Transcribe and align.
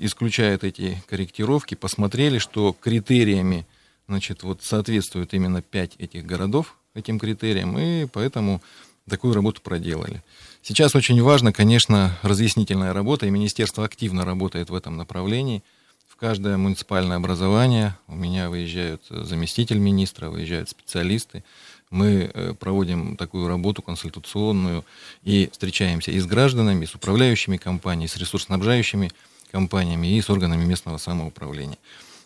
исключают 0.00 0.64
эти 0.64 1.02
корректировки, 1.08 1.74
посмотрели, 1.74 2.38
что 2.38 2.74
критериями 2.78 3.66
значит, 4.08 4.42
вот 4.42 4.62
соответствуют 4.62 5.34
именно 5.34 5.62
пять 5.62 5.94
этих 5.98 6.26
городов 6.26 6.76
этим 6.94 7.20
критериям, 7.20 7.78
и 7.78 8.06
поэтому 8.06 8.60
такую 9.08 9.34
работу 9.34 9.60
проделали. 9.62 10.22
Сейчас 10.62 10.96
очень 10.96 11.22
важно, 11.22 11.52
конечно, 11.52 12.18
разъяснительная 12.22 12.92
работа, 12.92 13.26
и 13.26 13.30
министерство 13.30 13.84
активно 13.84 14.24
работает 14.24 14.70
в 14.70 14.74
этом 14.74 14.96
направлении. 14.96 15.62
В 16.08 16.16
каждое 16.16 16.56
муниципальное 16.56 17.16
образование 17.16 17.96
у 18.08 18.16
меня 18.16 18.50
выезжают 18.50 19.02
заместитель 19.08 19.78
министра, 19.78 20.28
выезжают 20.28 20.68
специалисты. 20.68 21.44
Мы 21.90 22.30
э, 22.32 22.54
проводим 22.58 23.16
такую 23.16 23.48
работу 23.48 23.82
консультационную 23.82 24.84
и 25.22 25.48
встречаемся 25.52 26.10
и 26.10 26.18
с 26.18 26.26
гражданами, 26.26 26.84
и 26.84 26.88
с 26.88 26.94
управляющими 26.94 27.56
компаниями, 27.56 28.08
с 28.08 28.16
ресурсоснабжающими 28.16 29.08
компаниями, 29.08 29.29
и 29.52 30.20
с 30.20 30.30
органами 30.30 30.64
местного 30.64 30.98
самоуправления. 30.98 31.78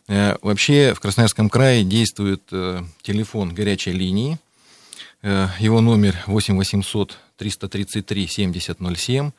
Э, 0.09 0.37
вообще 0.43 0.95
в 0.95 1.01
Красноярском 1.01 1.49
крае 1.49 1.85
действует 1.85 2.43
э, 2.53 2.83
телефон 3.03 3.55
горячей 3.55 3.93
линии. 3.93 4.39
Его 5.59 5.81
номер 5.81 6.23
8 6.27 6.55
800 6.55 7.19
333 7.39 8.27
7007. 8.27 9.31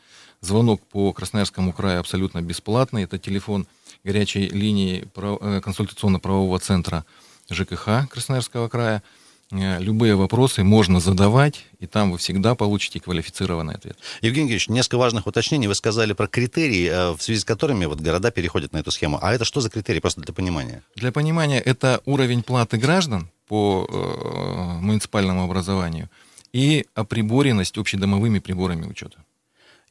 Звонок 0.42 0.82
по 0.82 1.14
Красноярскому 1.14 1.74
краю 1.74 2.00
абсолютно 2.00 2.42
бесплатный. 2.42 3.04
Это 3.04 3.20
телефон 3.20 3.68
горячей 4.04 4.50
линии 4.50 5.08
консультационно-правового 5.14 6.58
центра 6.60 7.06
ЖКХ 7.52 8.10
Красноярского 8.10 8.68
края. 8.68 9.04
Э, 9.52 9.80
любые 9.80 10.16
вопросы 10.16 10.64
можно 10.64 11.00
задавать, 11.00 11.66
и 11.80 11.86
там 11.86 12.12
вы 12.12 12.18
всегда 12.18 12.56
получите 12.56 13.00
квалифицированный 13.00 13.76
ответ. 13.76 13.98
Евгений 14.22 14.50
Евгеньевич, 14.50 14.70
несколько 14.70 14.98
важных 14.98 15.28
уточнений. 15.28 15.68
Вы 15.68 15.76
сказали 15.76 16.14
про 16.14 16.28
критерии, 16.28 16.88
э, 16.88 17.12
в 17.12 17.22
связи 17.22 17.40
с 17.40 17.46
которыми 17.46 17.86
вот 17.86 18.02
города 18.02 18.32
переходят 18.32 18.74
на 18.74 18.78
эту 18.78 18.92
схему. 18.92 19.20
А 19.22 19.34
это 19.34 19.46
что 19.46 19.62
за 19.62 19.70
критерии, 19.70 20.00
просто 20.00 20.22
для 20.22 20.34
понимания? 20.34 20.82
Для 20.96 21.12
понимания, 21.12 21.60
это 21.60 22.02
уровень 22.06 22.44
платы 22.44 22.78
граждан 22.78 23.30
по 23.48 23.88
э, 23.88 24.82
муниципальному 24.82 25.44
образованию 25.44 26.10
и 26.52 26.86
оприборенность 26.96 27.78
общедомовыми 27.78 28.40
приборами 28.40 28.88
учета. 28.88 29.24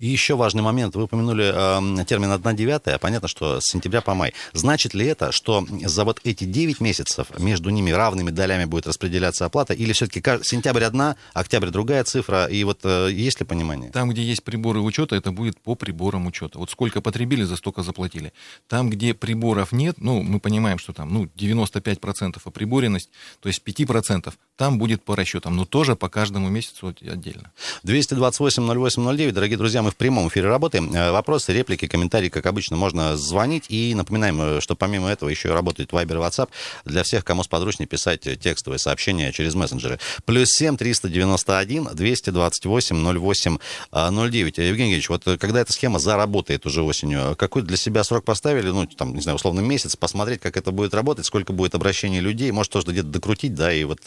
И 0.05 0.09
еще 0.09 0.37
важный 0.37 0.61
момент. 0.61 0.95
Вы 0.97 1.05
упомянули 1.05 1.51
э, 1.51 2.05
термин 2.05 2.31
1 2.31 2.57
девятая. 2.57 2.99
Понятно, 2.99 3.27
что 3.27 3.59
с 3.63 3.65
сентября 3.65 4.03
по 4.03 4.13
май. 4.13 4.35
Значит 4.53 4.93
ли 4.93 5.07
это, 5.07 5.33
что 5.33 5.67
за 5.83 6.05
вот 6.05 6.21
эти 6.25 6.45
9 6.45 6.79
месяцев 6.81 7.29
между 7.39 7.71
ними 7.71 7.91
равными 7.91 8.29
долями 8.29 8.67
будет 8.67 8.87
распределяться 8.87 9.47
оплата? 9.47 9.73
Или 9.73 9.95
все-таки 9.95 10.21
сентябрь 10.43 10.85
одна, 10.85 11.17
октябрь 11.33 11.71
другая 11.71 12.05
цифра? 12.05 12.45
И 12.45 12.65
вот 12.65 12.81
э, 12.85 13.09
есть 13.13 13.41
ли 13.41 13.47
понимание? 13.47 13.91
Там, 13.93 14.11
где 14.11 14.23
есть 14.23 14.45
приборы 14.45 14.81
учета, 14.81 15.17
это 15.17 15.33
будет 15.33 15.59
по 15.59 15.75
приборам 15.75 16.27
учета. 16.27 16.59
Вот 16.59 16.69
сколько 16.69 17.01
потребили, 17.01 17.45
за 17.45 17.57
столько 17.57 17.83
заплатили. 17.83 18.35
Там, 18.69 18.91
где 18.91 19.15
приборов 19.15 19.73
нет, 19.73 19.97
ну, 19.97 20.23
мы 20.23 20.39
понимаем, 20.39 20.79
что 20.79 20.93
там 20.93 21.15
ну, 21.15 21.25
95% 21.35 22.43
оприборенность, 22.45 23.09
то 23.41 23.49
есть 23.49 23.63
5%, 23.67 24.35
там 24.57 24.79
будет 24.79 25.03
по 25.03 25.17
расчетам, 25.17 25.57
но 25.57 25.65
тоже 25.65 25.97
по 25.97 26.09
каждому 26.09 26.49
месяцу 26.49 26.95
отдельно. 27.01 27.51
228-08-09, 27.85 29.33
дорогие 29.33 29.59
друзья, 29.59 29.83
мы 29.83 29.91
в 29.91 29.97
прямом 29.97 30.29
эфире 30.29 30.49
работаем. 30.49 30.95
Э, 30.95 31.11
вопросы, 31.11 31.53
реплики, 31.53 31.89
комментарии, 31.89 32.29
как 32.29 32.47
обычно, 32.47 32.77
можно 32.77 33.17
звонить. 33.17 33.65
И 33.69 33.95
напоминаем, 33.95 34.41
э, 34.41 34.61
что 34.61 34.77
помимо 34.77 35.09
этого 35.09 35.29
еще 35.29 35.53
работает 35.53 35.91
Viber 35.91 36.15
и 36.15 36.19
WhatsApp. 36.19 36.49
Для 36.85 37.03
всех, 37.03 37.25
кому 37.25 37.43
сподручнее 37.43 37.89
писать 37.89 38.21
текстовые 38.41 38.79
сообщения 38.79 39.33
через 39.33 39.55
мессенджеры. 39.55 39.99
Плюс 40.25 40.51
7 40.51 40.77
391 40.77 41.89
228 41.93 43.19
08 43.19 43.59
09. 43.93 44.59
Евгений 44.59 44.69
Евгеньевич, 44.69 45.09
вот 45.09 45.27
э, 45.27 45.37
когда 45.37 45.61
эта 45.61 45.73
схема 45.73 45.99
заработает 45.99 46.65
уже 46.65 46.83
осенью, 46.83 47.35
какой 47.37 47.63
для 47.63 47.77
себя 47.77 48.05
срок 48.05 48.25
поставили? 48.25 48.71
Ну, 48.71 48.87
там, 48.87 49.15
не 49.15 49.21
знаю, 49.21 49.37
условно 49.37 49.61
месяц, 49.61 49.97
посмотреть, 49.97 50.41
как 50.41 50.57
это 50.57 50.71
будет 50.71 50.95
работать, 50.95 51.27
сколько 51.27 51.53
будет 51.53 51.75
обращений 51.75 52.21
людей, 52.21 52.53
может, 52.53 52.73
тоже 52.73 52.87
где-то 52.87 53.09
докрутить, 53.09 53.55
да, 53.55 53.73
и 53.73 53.83
вот, 53.83 54.01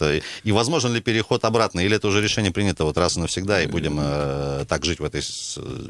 и 0.43 0.51
возможен 0.51 0.93
ли 0.93 1.01
переход 1.01 1.45
обратно, 1.45 1.79
или 1.79 1.95
это 1.95 2.07
уже 2.07 2.21
решение 2.21 2.51
принято 2.51 2.83
вот 2.83 2.97
раз 2.97 3.17
и 3.17 3.19
навсегда, 3.19 3.61
и 3.61 3.67
будем 3.67 3.97
э, 3.99 4.65
так 4.67 4.85
жить 4.85 4.99
в 4.99 5.03
этой 5.03 5.21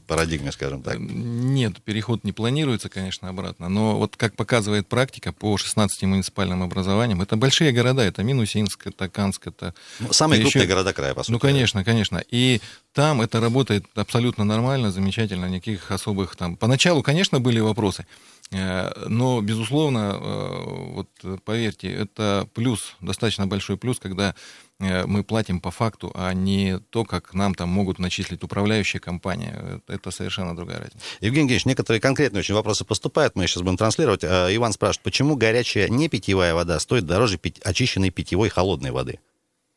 парадигме, 0.08 0.52
скажем 0.52 0.82
так? 0.82 0.98
Нет, 1.00 1.82
переход 1.84 2.24
не 2.24 2.32
планируется, 2.32 2.90
конечно, 2.90 3.30
обратно. 3.30 3.70
Но 3.70 3.98
вот 3.98 4.16
как 4.18 4.36
показывает 4.36 4.88
практика 4.88 5.34
по 5.34 5.58
16 5.58 6.04
муниципальным 6.04 6.64
образованиям, 6.64 7.22
это 7.22 7.36
большие 7.38 7.72
города, 7.72 8.02
это 8.02 8.24
Минусинск, 8.24 8.88
это 8.88 9.10
Канск, 9.10 9.48
это... 9.48 9.74
Ну, 10.00 10.14
самые 10.14 10.42
крупные 10.42 10.64
еще... 10.64 10.74
города 10.74 10.94
края, 10.94 11.14
по 11.14 11.24
сути. 11.24 11.32
Ну, 11.32 11.40
конечно, 11.40 11.84
конечно. 11.84 12.24
И 12.30 12.62
там 12.94 13.22
это 13.22 13.40
работает 13.40 13.86
абсолютно 13.96 14.44
нормально, 14.44 14.92
замечательно, 14.92 15.46
никаких 15.46 15.92
особых 15.92 16.36
там... 16.36 16.56
Поначалу, 16.56 17.04
конечно, 17.04 17.40
были 17.40 17.60
вопросы, 17.60 18.06
но, 18.52 19.42
безусловно, 19.42 20.18
э, 20.20 20.64
вот 20.94 21.10
поверьте, 21.44 21.92
это 21.92 22.48
плюс, 22.54 22.96
достаточно 23.02 23.46
большой 23.48 23.78
плюс, 23.78 24.00
когда 24.00 24.36
Э, 24.80 25.06
мы 25.08 25.24
платим 25.24 25.60
по 25.60 25.72
факту, 25.72 26.12
а 26.14 26.34
не 26.34 26.80
то, 26.92 27.04
как 27.04 27.34
нам 27.34 27.56
там 27.56 27.70
могут 27.70 27.98
начислить 28.00 28.44
управляющая 28.44 29.00
компания. 29.00 29.82
Это 29.88 30.12
совершенно 30.12 30.56
другая 30.56 30.80
разница. 30.80 31.00
Евгений 31.20 31.44
Евгеньевич, 31.44 31.66
некоторые 31.66 32.00
конкретные 32.00 32.42
очень 32.42 32.54
вопросы 32.54 32.86
поступают, 32.86 33.36
мы 33.36 33.48
сейчас 33.48 33.64
будем 33.64 33.78
транслировать. 33.78 34.24
Э, 34.24 34.56
Иван 34.56 34.74
спрашивает, 34.74 35.04
почему 35.04 35.36
горячая 35.36 35.90
не 35.90 36.10
питьевая 36.10 36.54
вода 36.54 36.80
стоит 36.80 37.06
дороже 37.06 37.40
очищенной 37.64 38.12
питьевой 38.12 38.50
холодной 38.50 38.92
воды? 38.92 39.20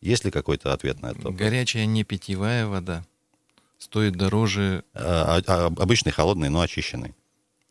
Есть 0.03 0.25
ли 0.25 0.31
какой-то 0.31 0.73
ответ 0.73 1.01
на 1.01 1.13
это? 1.13 1.31
Горячая 1.31 1.87
не 1.87 2.05
питьевая 2.05 2.67
вода 2.67 3.05
стоит 3.79 4.15
дороже... 4.17 4.85
А, 4.93 5.41
а, 5.47 5.67
обычной 5.67 6.13
холодной, 6.13 6.51
но 6.51 6.61
очищенной. 6.61 7.15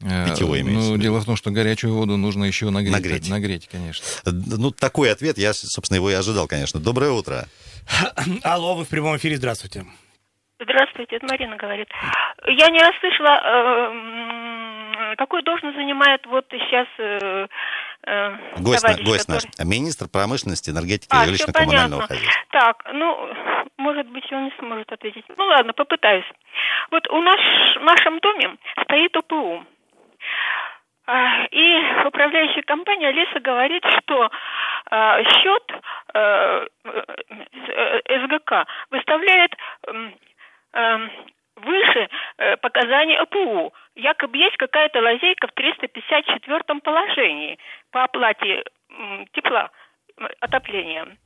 Э, 0.02 0.30
Питьевой 0.30 0.62
имеется. 0.62 0.92
Ну, 0.92 0.98
дело 0.98 1.20
в 1.20 1.26
том, 1.26 1.36
что 1.36 1.52
горячую 1.52 1.94
воду 1.94 2.16
нужно 2.16 2.46
еще 2.46 2.70
нагреть. 2.70 2.94
Нагреть. 2.94 3.30
Нагреть, 3.30 3.68
конечно. 3.68 4.06
Ну, 4.26 4.72
такой 4.72 5.12
ответ, 5.12 5.38
я, 5.38 5.54
собственно, 5.54 5.98
его 5.98 6.10
и 6.10 6.14
ожидал, 6.14 6.48
конечно. 6.48 6.80
Доброе 6.80 7.12
утро. 7.12 7.46
Алло, 8.44 8.76
вы 8.76 8.86
в 8.86 8.90
прямом 8.90 9.18
эфире, 9.18 9.36
здравствуйте. 9.36 9.86
Здравствуйте, 10.62 11.16
это 11.16 11.26
Марина 11.26 11.56
говорит. 11.56 11.88
Я 12.48 12.70
не 12.70 12.80
расслышала, 12.82 13.40
э, 15.12 15.16
какую 15.18 15.44
должность 15.44 15.76
занимает 15.76 16.26
вот 16.26 16.46
сейчас 16.52 16.88
э, 16.98 17.48
э, 18.04 18.38
гость, 18.60 18.82
товарищ, 18.82 19.06
гость 19.06 19.26
который... 19.26 19.50
наш, 19.58 19.68
министр 19.68 20.08
промышленности, 20.10 20.70
энергетики 20.70 21.10
а, 21.12 21.24
и 21.24 21.28
жилищно-коммунального 21.30 22.08
хозяйства. 22.08 22.44
Так, 22.52 22.84
ну, 22.94 23.34
может 23.78 24.08
быть, 24.10 24.30
он 24.32 24.46
не 24.46 24.54
сможет 24.60 24.92
ответить. 24.92 25.24
Ну 25.38 25.46
ладно, 25.46 25.72
попытаюсь. 25.74 26.26
Вот 26.92 27.08
у 27.10 27.22
нас 27.22 27.40
в 27.80 27.84
нашем 27.84 28.20
доме 28.20 28.58
стоит 28.84 29.16
ОПУ. 29.16 29.66
А, 31.12 31.46
и 31.50 32.06
управляющая 32.06 32.62
компания 32.62 33.12
Леса 33.12 33.40
говорит, 33.40 33.84
что 33.84 34.30
а, 34.92 35.24
счет 35.24 35.72
а, 36.14 36.66
СГК 38.08 38.68
выставляет 38.92 39.56
выше 41.56 42.10
э, 42.38 42.58
показаний 42.58 43.18
ОПУ. 43.18 43.74
Якобы 43.96 44.38
есть 44.38 44.56
какая-то 44.58 45.02
лазейка 45.02 45.48
в 45.48 45.52
354 45.54 46.80
положении 46.82 47.58
по 47.92 48.04
оплате 48.04 48.64
тепла, 49.34 49.72
отопления. 50.40 51.18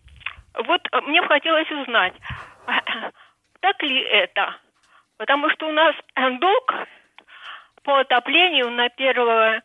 Вот 0.55 0.81
мне 1.03 1.21
бы 1.21 1.27
хотелось 1.27 1.69
узнать, 1.69 2.13
так 3.59 3.83
ли 3.83 3.99
это? 3.99 4.55
Потому 5.17 5.49
что 5.51 5.67
у 5.67 5.71
нас 5.71 5.93
долг 6.39 6.73
по 7.83 7.99
отоплению 7.99 8.71
на 8.71 8.85
1 8.85 9.61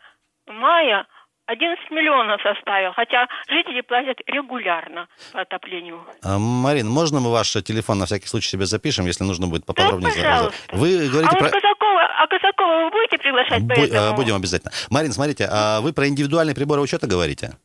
мая 0.47 1.07
11 1.49 1.89
миллионов 1.89 2.39
составил, 2.43 2.93
хотя 2.93 3.27
жители 3.49 3.81
платят 3.81 4.17
регулярно 4.27 5.07
по 5.33 5.41
отоплению. 5.41 6.05
А, 6.21 6.37
Марин, 6.37 6.87
можно 6.87 7.19
мы 7.19 7.31
ваш 7.31 7.51
телефон 7.63 7.97
на 7.97 8.05
всякий 8.05 8.27
случай 8.27 8.49
себе 8.49 8.65
запишем, 8.65 9.07
если 9.07 9.23
нужно 9.23 9.47
будет 9.47 9.65
поподробнее? 9.65 10.13
Да, 10.15 10.21
пожалуйста. 10.21 10.75
Вы 10.75 11.09
говорите 11.09 11.35
а 11.35 11.39
про... 11.39 11.49
Казакова, 11.49 12.03
а 12.19 12.27
Казакова 12.27 12.83
вы 12.83 12.89
будете 12.91 13.17
приглашать 13.17 13.63
Бу- 13.63 13.73
этому? 13.73 14.15
Будем 14.15 14.35
обязательно. 14.35 14.71
Марин, 14.91 15.11
смотрите, 15.11 15.47
а 15.51 15.81
вы 15.81 15.91
про 15.91 16.07
индивидуальные 16.07 16.53
приборы 16.53 16.81
учета 16.81 17.07
говорите? 17.07 17.57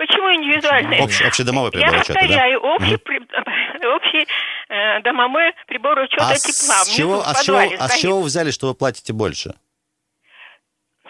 Почему 0.00 0.34
индивидуальные? 0.34 1.02
Общ, 1.02 1.20
общедомовой 1.20 1.70
прибор 1.70 1.92
Я 1.92 2.00
учета, 2.00 2.14
повторяю, 2.14 2.60
да? 2.62 2.68
общий, 2.68 2.94
угу. 2.94 3.02
при, 3.04 3.18
общий 3.86 4.26
э, 4.70 5.00
домовой 5.02 5.52
прибор 5.66 5.98
учета 5.98 6.30
а 6.30 6.34
тепла. 6.36 6.84
С 6.84 6.88
чего, 6.88 7.20
а, 7.20 7.34
с 7.34 7.44
чего, 7.44 7.58
а 7.58 7.88
с 7.88 7.98
чего 7.98 8.20
вы 8.20 8.24
взяли, 8.24 8.50
что 8.50 8.68
вы 8.68 8.74
платите 8.74 9.12
больше? 9.12 9.52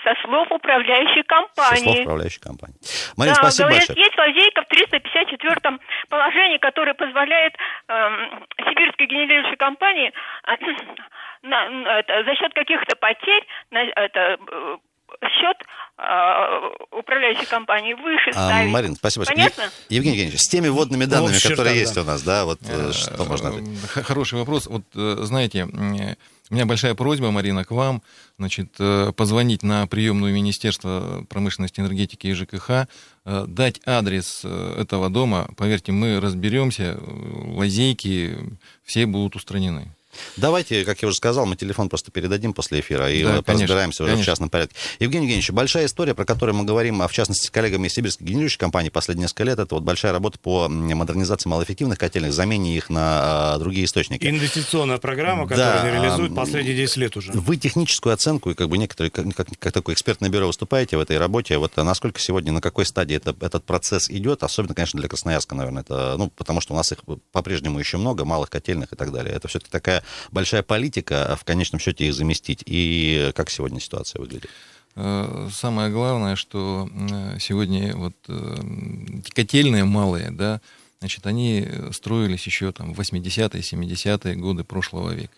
Со 0.03 0.13
слов 0.25 0.51
управляющей 0.51 1.23
компании. 1.23 1.77
Со 1.77 1.83
слов 1.85 2.01
управляющей 2.01 2.41
компании. 2.41 2.79
Марина, 3.17 3.37
да, 3.37 3.43
спасибо 3.43 3.69
говорят, 3.69 3.87
большое. 3.87 4.05
есть 4.05 4.19
лазейка 4.19 4.63
в 4.63 4.67
354 4.67 5.79
положении, 6.09 6.59
которое 6.59 6.95
позволяет 6.95 7.55
э, 7.55 7.95
сибирской 8.59 9.07
генерирующей 9.07 9.57
компании 9.57 10.11
э, 10.11 10.57
на, 11.47 12.01
это, 12.01 12.25
за 12.25 12.35
счет 12.35 12.53
каких-то 12.55 12.97
потерь 12.97 13.47
на, 13.71 13.85
это, 13.85 14.37
счет 15.23 15.57
э, 15.99 16.97
управляющей 16.99 17.47
компании 17.47 17.95
выше 17.95 18.31
А, 18.31 18.49
ставить. 18.49 18.71
Марин, 18.73 18.97
спасибо. 18.97 19.27
Понятно? 19.27 19.63
Е- 19.63 19.97
Евгений 19.97 20.17
Евгеньевич, 20.17 20.41
с 20.41 20.49
теми 20.49 20.69
водными 20.69 21.05
данными, 21.05 21.35
общих 21.35 21.51
которые 21.51 21.79
есть 21.79 21.95
да. 21.95 22.03
у 22.03 22.05
нас, 22.05 22.23
да, 22.23 22.45
вот 22.45 22.61
э, 22.69 22.93
что 22.93 23.25
можно 23.25 23.49
Э, 23.51 24.03
Хороший 24.03 24.39
вопрос. 24.39 24.67
Вот, 24.67 24.85
э, 24.95 25.17
знаете, 25.21 25.65
у 26.51 26.55
меня 26.55 26.67
большая 26.67 26.95
просьба, 26.95 27.31
Марина, 27.31 27.65
к 27.65 27.71
вам, 27.71 28.03
значит, 28.39 28.75
э, 28.79 29.13
позвонить 29.17 29.63
на 29.63 29.87
приемную 29.87 30.33
Министерства 30.35 31.25
промышленности, 31.29 31.81
энергетики 31.81 32.27
и 32.27 32.33
ЖКХ, 32.35 32.71
э, 33.25 33.45
дать 33.47 33.81
адрес 33.87 34.43
э, 34.45 34.75
этого 34.81 35.11
дома. 35.11 35.49
Поверьте, 35.57 35.93
мы 35.93 36.21
разберемся, 36.21 36.97
э, 36.99 36.99
лазейки 37.57 38.37
все 38.85 39.07
будут 39.07 39.37
устранены. 39.37 39.95
Давайте, 40.37 40.85
как 40.85 41.03
я 41.03 41.09
уже 41.09 41.17
сказал, 41.17 41.47
мы 41.47 41.57
телефон 41.57 41.89
просто 41.89 42.11
передадим 42.11 42.53
после 42.53 42.81
эфира 42.81 43.11
и 43.11 43.23
Да, 43.23 43.43
разбираемся 43.47 44.03
уже 44.03 44.13
в 44.13 44.15
конечно. 44.15 44.33
частном 44.33 44.51
порядке. 44.51 44.77
Евгений 44.99 45.25
Евгеньевич, 45.27 45.51
большая 45.51 45.87
история, 45.87 46.15
про 46.15 46.25
которую 46.25 46.57
мы 46.57 46.65
говорим, 46.65 47.03
а 47.03 47.09
в 47.09 47.13
частности, 47.13 47.47
с 47.47 47.51
коллегами 47.51 47.87
из 47.87 47.95
сибирской 47.95 48.27
генерирующей 48.27 48.59
компании 48.59 48.89
последние 48.89 49.25
несколько 49.25 49.45
лет, 49.45 49.59
это 49.59 49.75
вот 49.75 49.85
большая 49.85 50.13
работа 50.13 50.39
по 50.39 50.69
модернизации 50.69 51.49
малоэффективных 51.49 51.99
котельных, 51.99 52.33
замене 52.33 52.77
их 52.77 52.91
на 52.91 53.55
а, 53.55 53.59
другие 53.59 53.85
источники. 53.85 54.27
Инвестиционная 54.27 54.99
программа, 54.99 55.47
Да, 55.47 55.55
которую 55.57 55.95
они 55.95 56.03
реализуют 56.03 56.35
последние 56.35 56.77
10 56.77 56.97
лет 56.97 57.17
уже. 57.17 57.33
Вы 57.33 57.57
техническую 57.57 58.13
оценку 58.13 58.51
и 58.51 58.55
как 58.55 58.69
бы 58.69 58.79
некоторые, 58.79 59.11
как, 59.11 59.27
как, 59.35 59.49
как 59.59 59.73
такое 59.73 59.95
экспертное 59.95 60.29
бюро 60.31 60.47
выступаете 60.47 60.97
в 60.97 61.01
этой 61.01 61.19
работе. 61.19 61.59
Вот 61.59 61.73
а 61.77 61.85
насколько 61.85 62.21
сегодня, 62.21 62.53
на 62.53 62.61
какой 62.61 62.87
стадии 62.87 63.17
это, 63.17 63.35
этот 63.41 63.65
процесс 63.65 64.11
идет, 64.11 64.43
особенно, 64.43 64.75
конечно, 64.75 64.99
для 64.99 65.09
Красноярска, 65.09 65.55
наверное, 65.55 65.83
это, 65.83 66.15
ну, 66.19 66.31
потому 66.31 66.61
что 66.61 66.75
у 66.75 66.77
нас 66.77 66.91
их 66.93 66.99
по-прежнему 67.33 67.79
еще 67.79 67.97
много, 67.97 68.25
малых 68.25 68.51
котельных 68.51 68.93
и 68.93 68.97
так 68.97 69.13
далее. 69.13 69.35
Это 69.35 69.49
все-таки 69.49 69.71
такая 69.71 70.00
большая 70.31 70.63
политика, 70.63 71.27
а 71.27 71.37
в 71.37 71.45
конечном 71.45 71.81
счете 71.81 72.07
их 72.07 72.15
заместить. 72.15 72.63
И 72.67 73.33
как 73.35 73.51
сегодня 73.51 73.81
ситуация 73.81 74.21
выглядит? 74.21 74.51
Э, 74.97 75.49
Самое 75.53 75.91
главное, 75.91 76.37
что 76.37 76.89
э, 76.93 77.39
сегодня 77.39 77.97
вот 77.97 78.15
э, 78.29 78.57
котельные 79.35 79.85
малые, 79.85 80.31
да, 80.31 80.61
значит, 81.01 81.27
они 81.27 81.67
строились 81.93 82.45
еще 82.47 82.73
там 82.73 82.93
в 82.93 83.01
80-е, 83.01 83.61
70-е 83.61 84.37
годы 84.37 84.65
прошлого 84.65 85.13
века. 85.13 85.35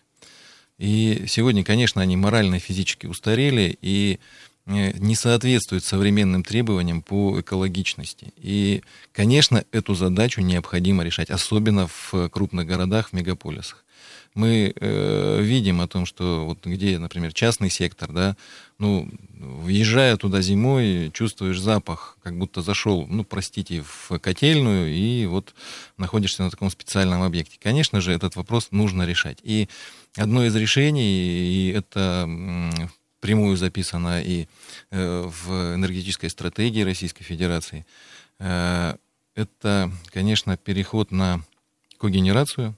И 0.79 1.27
сегодня, 1.29 1.63
конечно, 1.63 2.03
они 2.03 2.17
морально 2.17 2.57
и 2.57 2.61
физически 2.61 3.07
устарели 3.07 3.79
и 3.81 4.19
не 4.67 5.17
соответствуют 5.17 5.85
современным 5.85 6.45
требованиям 6.45 7.03
по 7.03 7.41
экологичности. 7.41 8.33
И, 8.37 8.83
конечно, 9.13 9.65
эту 9.73 9.95
задачу 9.95 10.41
необходимо 10.41 11.03
решать, 11.03 11.31
особенно 11.31 11.89
в 11.89 12.29
крупных 12.31 12.67
городах, 12.67 13.09
в 13.09 13.13
мегаполисах. 13.13 13.85
Мы 14.35 14.73
э, 14.75 15.43
видим 15.43 15.83
о 15.83 15.89
том, 15.89 16.07
что 16.07 16.47
вот 16.47 16.65
где, 16.65 16.99
например, 16.99 17.35
частный 17.35 17.69
сектор, 17.69 18.13
да, 18.13 18.37
ну, 18.79 19.11
въезжая 19.35 20.17
туда 20.17 20.41
зимой, 20.41 21.11
чувствуешь 21.13 21.61
запах, 21.61 22.17
как 22.23 22.39
будто 22.39 22.63
зашел, 22.63 23.07
ну, 23.09 23.25
простите, 23.25 23.83
в 23.83 24.19
котельную, 24.19 24.95
и 24.95 25.27
вот 25.27 25.55
находишься 25.99 26.43
на 26.43 26.51
таком 26.51 26.71
специальном 26.71 27.23
объекте. 27.23 27.59
Конечно 27.63 28.01
же, 28.01 28.13
этот 28.13 28.37
вопрос 28.37 28.69
нужно 28.71 29.05
решать. 29.05 29.39
И 29.43 29.69
одно 30.17 30.47
из 30.47 30.57
решений, 30.57 31.69
и 31.69 31.73
это 31.77 32.23
м, 32.25 32.71
впрямую 33.19 33.59
записано 33.59 34.23
и 34.23 34.47
э, 34.91 35.23
в 35.27 35.75
энергетической 35.75 36.29
стратегии 36.31 36.83
Российской 36.83 37.25
Федерации, 37.25 37.85
э, 38.39 38.97
это, 39.35 39.93
конечно, 40.07 40.57
переход 40.57 41.11
на 41.11 41.45
когенерацию, 41.99 42.75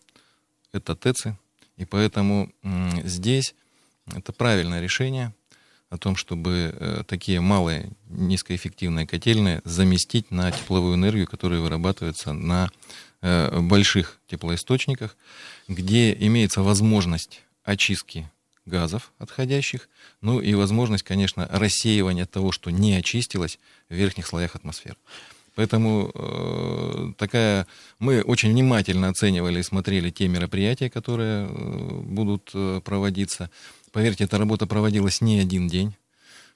это 0.72 0.94
ТЭЦы, 0.94 1.36
и 1.76 1.84
поэтому 1.84 2.52
здесь 3.02 3.54
это 4.14 4.32
правильное 4.32 4.80
решение 4.80 5.34
о 5.90 5.98
том, 5.98 6.16
чтобы 6.16 6.74
э, 6.74 7.02
такие 7.06 7.40
малые 7.40 7.90
низкоэффективные 8.08 9.06
котельные 9.06 9.62
заместить 9.64 10.30
на 10.30 10.50
тепловую 10.50 10.96
энергию, 10.96 11.26
которая 11.26 11.60
вырабатывается 11.60 12.32
на 12.32 12.70
э, 13.22 13.60
больших 13.60 14.18
теплоисточниках, 14.26 15.16
где 15.68 16.12
имеется 16.12 16.62
возможность 16.62 17.42
очистки 17.62 18.28
газов 18.66 19.12
отходящих, 19.18 19.88
ну 20.20 20.40
и 20.40 20.54
возможность, 20.54 21.04
конечно, 21.04 21.48
рассеивания 21.50 22.26
того, 22.26 22.50
что 22.50 22.70
не 22.70 22.94
очистилось 22.94 23.58
в 23.88 23.94
верхних 23.94 24.26
слоях 24.26 24.56
атмосферы. 24.56 24.96
Поэтому 25.54 26.10
э, 26.14 27.12
такая 27.16 27.66
мы 28.00 28.22
очень 28.22 28.50
внимательно 28.50 29.08
оценивали 29.08 29.60
и 29.60 29.62
смотрели 29.62 30.10
те 30.10 30.26
мероприятия, 30.26 30.90
которые 30.90 31.46
э, 31.46 32.00
будут 32.02 32.50
э, 32.54 32.80
проводиться. 32.84 33.50
Поверьте, 33.92 34.24
эта 34.24 34.38
работа 34.38 34.66
проводилась 34.66 35.20
не 35.20 35.38
один 35.38 35.68
день. 35.68 35.94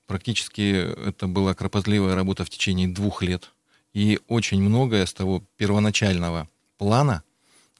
Практически 0.06 0.72
это 1.08 1.28
была 1.28 1.54
кропотливая 1.54 2.16
работа 2.16 2.44
в 2.44 2.50
течение 2.50 2.88
двух 2.88 3.22
лет. 3.22 3.52
И 3.92 4.18
очень 4.26 4.60
многое 4.60 5.06
с 5.06 5.12
того 5.12 5.44
первоначального 5.56 6.48
плана, 6.76 7.22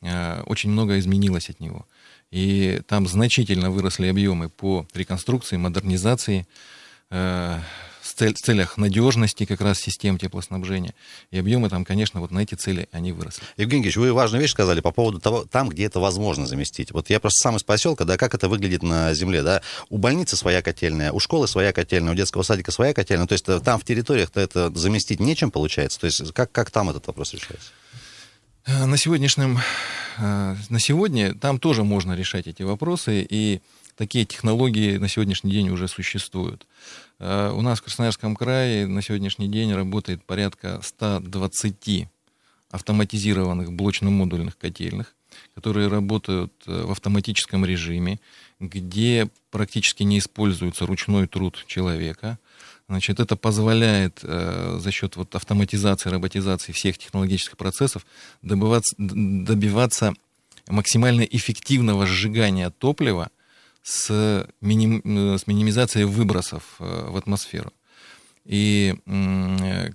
э, 0.01 0.43
очень 0.43 0.71
многое 0.71 1.01
изменилось 1.01 1.51
от 1.51 1.59
него. 1.59 1.85
И 2.31 2.81
там 2.87 3.09
значительно 3.09 3.71
выросли 3.71 4.07
объемы 4.07 4.51
по 4.51 4.87
реконструкции, 4.95 5.57
модернизации, 5.57 6.47
э, 8.15 8.19
цель- 8.19 8.35
в 8.35 8.39
целях 8.39 8.77
надежности 8.77 9.45
как 9.45 9.61
раз 9.61 9.79
систем 9.81 10.19
теплоснабжения. 10.19 10.95
И 11.31 11.39
объемы 11.39 11.69
там, 11.71 11.85
конечно, 11.85 12.21
вот 12.21 12.31
на 12.31 12.41
эти 12.41 12.55
цели 12.55 12.89
они 12.93 13.13
выросли. 13.13 13.45
Евгений 13.57 13.79
Евгеньевич, 13.79 13.97
вы 13.97 14.13
важную 14.13 14.43
вещь 14.43 14.51
сказали 14.51 14.81
по 14.81 14.91
поводу 14.93 15.21
того, 15.21 15.45
там, 15.45 15.69
где 15.69 15.85
это 15.85 16.01
возможно 16.01 16.47
заместить. 16.47 16.91
Вот 16.93 17.11
я 17.11 17.21
просто 17.21 17.43
сам 17.43 17.57
из 17.57 17.63
поселка, 17.63 18.05
да, 18.05 18.17
как 18.17 18.35
это 18.35 18.49
выглядит 18.49 18.83
на 18.83 19.15
земле, 19.15 19.43
да, 19.43 19.63
у 19.89 19.99
больницы 19.99 20.37
своя 20.37 20.63
котельная, 20.63 21.13
у 21.13 21.21
школы 21.21 21.47
своя 21.47 21.73
котельная, 21.73 22.13
у 22.13 22.17
детского 22.17 22.43
садика 22.43 22.73
своя 22.73 22.93
котельная, 22.93 23.27
то 23.27 23.35
есть 23.35 23.49
э, 23.49 23.61
там 23.61 23.79
в 23.79 23.85
территориях-то 23.85 24.41
это 24.41 24.71
заместить 24.77 25.21
нечем 25.21 25.51
получается, 25.51 26.01
то 26.01 26.07
есть 26.07 26.33
как, 26.33 26.51
как 26.51 26.71
там 26.71 26.91
этот 26.91 27.07
вопрос 27.07 27.35
решается? 27.35 27.71
Э, 28.67 28.87
На 28.87 28.97
сегодняшнем, 28.97 29.59
э, 30.19 30.57
на 30.69 30.81
сегодня 30.81 31.35
там 31.35 31.59
тоже 31.59 31.85
можно 31.85 32.15
решать 32.15 32.47
эти 32.47 32.63
вопросы, 32.63 33.27
и 33.29 33.61
такие 33.97 34.25
технологии 34.25 34.97
на 34.97 35.09
сегодняшний 35.09 35.53
день 35.53 35.69
уже 35.71 35.89
существуют. 35.89 36.67
Э, 37.19 37.51
У 37.55 37.61
нас 37.63 37.79
в 37.79 37.83
Красноярском 37.83 38.37
крае 38.37 38.87
на 38.87 39.03
сегодняшний 39.03 39.49
день 39.49 39.73
работает 39.73 40.25
порядка 40.25 40.81
120 40.83 42.09
автоматизированных 42.71 43.73
блочно-модульных 43.73 44.57
котельных, 44.59 45.15
которые 45.55 45.89
работают 45.89 46.53
э, 46.67 46.85
в 46.85 46.91
автоматическом 46.91 47.65
режиме, 47.65 48.21
где 48.61 49.29
практически 49.51 50.03
не 50.03 50.19
используется 50.19 50.87
ручной 50.87 51.27
труд 51.27 51.65
человека. 51.67 52.39
Значит, 52.89 53.21
это 53.21 53.37
позволяет 53.37 54.21
э, 54.23 54.79
за 54.81 54.91
счет 54.91 55.17
вот 55.17 55.35
автоматизации, 55.35 56.11
роботизации 56.11 56.73
всех 56.73 56.99
технологических 56.99 57.57
процессов 57.57 58.07
добиваться, 58.43 58.95
добиваться 58.99 60.15
максимально 60.69 61.23
эффективного 61.23 62.07
сжигания 62.07 62.71
топлива 62.71 63.31
с, 63.89 64.47
миним- 64.61 65.01
э, 65.05 65.39
с 65.39 65.47
минимизацией 65.47 66.05
выбросов 66.05 66.77
э, 66.79 67.09
в 67.09 67.17
атмосферу. 67.17 67.73
И 68.45 68.95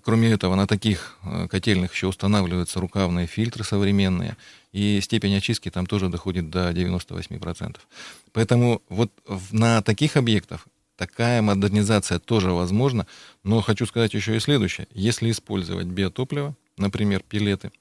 кроме 0.04 0.30
этого, 0.30 0.56
на 0.56 0.68
таких 0.68 1.18
э, 1.24 1.48
котельных 1.48 1.94
еще 1.94 2.08
устанавливаются 2.08 2.80
рукавные 2.80 3.26
фильтры 3.28 3.64
современные, 3.64 4.36
и 4.72 5.00
степень 5.02 5.36
очистки 5.36 5.70
там 5.70 5.86
тоже 5.86 6.10
доходит 6.10 6.50
до 6.50 6.72
98%. 6.72 7.78
Поэтому 8.32 8.82
вот 8.90 9.12
на 9.52 9.82
таких 9.82 10.18
объектах 10.18 10.68
такая 10.98 11.42
модернизация 11.42 12.20
тоже 12.20 12.52
возможна, 12.52 13.06
но 13.44 13.62
хочу 13.62 13.86
сказать 13.86 14.14
еще 14.14 14.36
и 14.36 14.40
следующее. 14.40 14.88
Если 14.92 15.30
использовать 15.32 15.88
биотопливо, 15.88 16.56
например, 16.78 17.24
пилеты, 17.28 17.72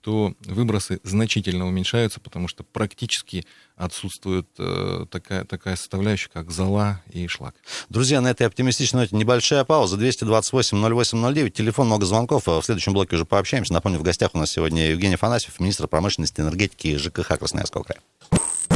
то 0.00 0.34
выбросы 0.40 1.00
значительно 1.04 1.66
уменьшаются, 1.66 2.20
потому 2.20 2.48
что 2.48 2.64
практически 2.64 3.44
отсутствует 3.76 4.46
э, 4.58 5.06
такая, 5.10 5.44
такая 5.44 5.76
составляющая, 5.76 6.28
как 6.30 6.50
зола 6.50 7.02
и 7.12 7.26
шлак. 7.26 7.54
Друзья, 7.88 8.20
на 8.20 8.30
этой 8.30 8.46
оптимистичной 8.46 9.02
ноте 9.02 9.16
небольшая 9.16 9.64
пауза. 9.64 9.96
228-08-09. 9.96 11.50
Телефон, 11.50 11.86
много 11.86 12.06
звонков. 12.06 12.46
В 12.46 12.62
следующем 12.62 12.92
блоке 12.92 13.16
уже 13.16 13.24
пообщаемся. 13.24 13.72
Напомню, 13.72 13.98
в 13.98 14.02
гостях 14.02 14.30
у 14.34 14.38
нас 14.38 14.50
сегодня 14.50 14.90
Евгений 14.90 15.14
Афанасьев, 15.14 15.58
министр 15.60 15.88
промышленности, 15.88 16.40
энергетики 16.40 16.88
и 16.88 16.96
ЖКХ 16.96 17.38
Красноярского 17.38 17.84
края. 17.84 18.00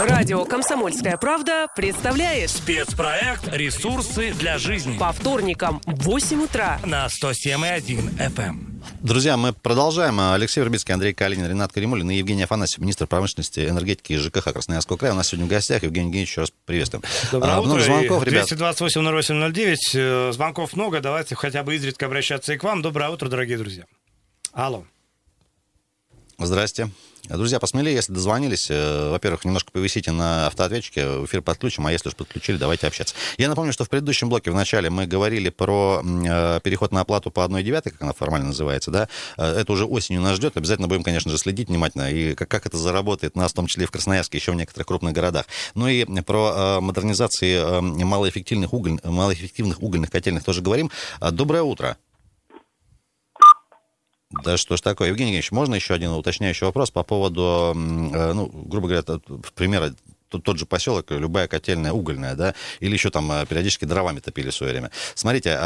Радио 0.04 0.44
«Комсомольская 0.44 1.16
правда» 1.16 1.66
представляет 1.74 2.50
Спецпроект 2.50 3.48
«Ресурсы 3.50 4.34
для 4.34 4.58
жизни» 4.58 4.98
по 4.98 5.10
вторникам 5.12 5.80
в 5.86 6.02
8 6.04 6.42
утра 6.42 6.78
на 6.84 7.06
107,1 7.06 8.14
FM. 8.18 8.82
Друзья, 9.00 9.38
мы 9.38 9.54
продолжаем. 9.54 10.20
Алексей 10.20 10.60
Вербицкий, 10.60 10.92
Андрей 10.92 11.14
Калинин, 11.14 11.48
Ренат 11.48 11.72
Каримулин 11.72 12.10
и 12.10 12.16
Евгений 12.16 12.42
Афанасьев, 12.42 12.80
министр 12.80 13.06
промышленности, 13.06 13.66
энергетики 13.66 14.12
и 14.12 14.16
ЖКХ 14.18 14.52
Красноярского 14.52 14.98
края. 14.98 15.14
У 15.14 15.16
нас 15.16 15.28
сегодня 15.28 15.46
в 15.46 15.48
гостях. 15.48 15.82
Евгений 15.82 16.08
Евгеньевич, 16.08 16.32
еще 16.32 16.40
раз 16.42 16.52
приветствуем. 16.66 17.02
Доброе 17.32 17.54
А, 17.54 17.60
утро. 17.62 17.80
звонков, 17.80 18.24
ребят. 18.24 18.46
228-08-09. 18.52 19.76
Э, 19.94 20.32
Звонков 20.34 20.74
много. 20.76 21.00
Давайте 21.00 21.34
хотя 21.34 21.62
бы 21.62 21.74
изредка 21.76 22.04
обращаться 22.06 22.52
и 22.52 22.58
к 22.58 22.64
вам. 22.64 22.82
Доброе 22.82 23.08
утро, 23.08 23.28
дорогие 23.30 23.56
друзья. 23.56 23.84
Алло. 24.52 24.84
Здрасте. 26.38 26.90
Друзья, 27.28 27.58
посмелее, 27.58 27.94
если 27.94 28.12
дозвонились, 28.12 28.70
э, 28.70 29.10
во-первых, 29.10 29.46
немножко 29.46 29.72
повисите 29.72 30.12
на 30.12 30.46
автоответчике, 30.46 31.24
эфир 31.24 31.40
подключим, 31.40 31.86
а 31.86 31.92
если 31.92 32.10
уж 32.10 32.16
подключили, 32.16 32.58
давайте 32.58 32.86
общаться. 32.86 33.14
Я 33.38 33.48
напомню, 33.48 33.72
что 33.72 33.84
в 33.84 33.88
предыдущем 33.88 34.28
блоке 34.28 34.50
в 34.50 34.54
начале 34.54 34.90
мы 34.90 35.06
говорили 35.06 35.48
про 35.48 36.02
э, 36.04 36.60
переход 36.62 36.92
на 36.92 37.00
оплату 37.00 37.30
по 37.30 37.40
1,9, 37.40 37.82
как 37.82 38.02
она 38.02 38.12
формально 38.12 38.48
называется, 38.48 38.90
да, 38.90 39.08
Э, 39.36 39.60
это 39.60 39.72
уже 39.72 39.84
осенью 39.84 40.20
нас 40.20 40.36
ждет, 40.36 40.56
обязательно 40.56 40.88
будем, 40.88 41.02
конечно 41.02 41.30
же, 41.30 41.38
следить 41.38 41.68
внимательно, 41.68 42.10
и 42.10 42.34
как, 42.34 42.48
как 42.48 42.66
это 42.66 42.76
заработает 42.76 43.36
нас, 43.36 43.52
в 43.52 43.54
том 43.54 43.66
числе 43.66 43.84
и 43.84 43.86
в 43.86 43.90
Красноярске, 43.90 44.38
еще 44.38 44.52
в 44.52 44.56
некоторых 44.56 44.86
крупных 44.86 45.12
городах. 45.12 45.46
Ну 45.74 45.88
и 45.88 46.04
про 46.22 46.80
модернизации 46.80 47.80
малоэффективных, 47.80 48.72
уголь, 48.72 48.98
малоэффективных 49.02 49.82
угольных 49.82 50.10
котельных 50.10 50.44
тоже 50.44 50.62
говорим. 50.62 50.90
Доброе 51.20 51.62
утро. 51.62 51.96
Да 54.42 54.56
что 54.56 54.76
ж 54.76 54.80
такое. 54.80 55.08
Евгений 55.08 55.30
Евгеньевич, 55.30 55.52
можно 55.52 55.74
еще 55.74 55.94
один 55.94 56.10
уточняющий 56.10 56.66
вопрос 56.66 56.90
по 56.90 57.02
поводу, 57.02 57.72
э, 57.74 58.32
ну, 58.32 58.46
грубо 58.52 58.88
говоря, 58.88 59.02
т- 59.02 59.20
в 59.26 59.52
пример, 59.52 59.94
тот, 60.38 60.58
же 60.58 60.66
поселок, 60.66 61.10
любая 61.10 61.48
котельная 61.48 61.92
угольная, 61.92 62.34
да, 62.34 62.54
или 62.80 62.92
еще 62.92 63.10
там 63.10 63.30
э, 63.32 63.46
периодически 63.46 63.84
дровами 63.84 64.20
топили 64.20 64.50
в 64.50 64.54
свое 64.54 64.72
время. 64.72 64.90
Смотрите, 65.14 65.58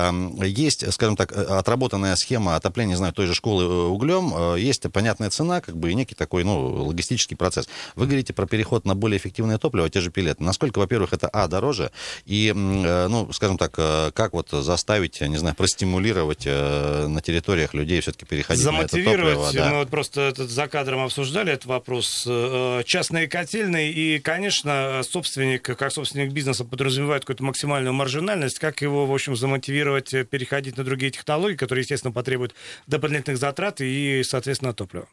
есть, 0.45 0.91
скажем 0.93 1.17
так, 1.17 1.33
э, 1.33 1.43
отработанная 1.43 2.17
схема 2.17 2.57
отопления, 2.57 2.93
не 2.93 2.97
знаю, 2.97 3.13
той 3.13 3.27
же 3.27 3.35
школы 3.35 3.65
э, 3.65 3.67
углем, 3.67 4.33
э, 4.35 4.61
есть 4.61 4.91
понятная 4.93 5.31
цена, 5.31 5.61
как 5.61 5.77
бы, 5.77 5.91
и 5.91 5.95
некий 5.95 6.15
такой, 6.15 6.45
ну, 6.45 6.85
логистический 6.85 7.37
процесс. 7.37 7.69
Вы 7.95 8.07
говорите 8.07 8.33
про 8.33 8.47
переход 8.47 8.85
на 8.85 8.95
более 8.95 9.19
эффективное 9.19 9.59
топливо, 9.59 9.89
те 9.91 10.01
же 10.01 10.11
пилеты. 10.11 10.43
Насколько, 10.43 10.79
во-первых, 10.79 11.13
это, 11.13 11.29
а, 11.29 11.49
дороже, 11.49 11.91
и, 12.27 12.53
э, 12.55 13.09
ну, 13.09 13.33
скажем 13.33 13.59
так, 13.59 13.75
э, 13.79 14.11
как 14.15 14.33
вот 14.33 14.51
заставить, 14.51 15.21
не 15.21 15.37
знаю, 15.37 15.55
простимулировать 15.55 16.45
э, 16.47 17.07
на 17.09 17.21
территориях 17.21 17.75
людей 17.75 18.01
все-таки 18.01 18.25
переходить 18.27 18.65
на 18.65 18.81
это 18.81 18.97
Замотивировать, 18.97 19.35
топливо? 19.35 19.53
да. 19.53 19.71
мы 19.71 19.79
вот 19.79 19.89
просто 19.89 20.21
этот, 20.23 20.51
за 20.51 20.67
кадром 20.69 21.05
обсуждали 21.05 21.53
этот 21.53 21.67
вопрос. 21.67 22.25
Э, 22.27 22.83
Частные 22.85 23.29
котельные 23.29 23.93
и, 23.93 24.19
конечно, 24.19 24.58
собственник, 24.61 25.63
как 25.63 25.93
собственник 25.93 26.33
бизнеса 26.33 26.65
подразумевает 26.65 27.23
какую-то 27.23 27.45
максимальную 27.45 27.93
маржинальность, 27.93 28.59
как 28.59 28.83
его, 28.83 29.07
в 29.07 29.13
общем, 29.13 29.37
замотивировать 29.37 30.15
э, 30.15 30.25
переходить 30.25 30.77
на 30.77 30.85
другие 30.85 31.11
технологии, 31.11 31.57
которые, 31.57 31.83
естественно, 31.83 32.13
потребуют 32.13 32.55
дополнительных 32.87 33.39
затрат 33.39 33.81
и, 33.81 34.23
соответственно, 34.25 34.75
топлива. 34.75 35.09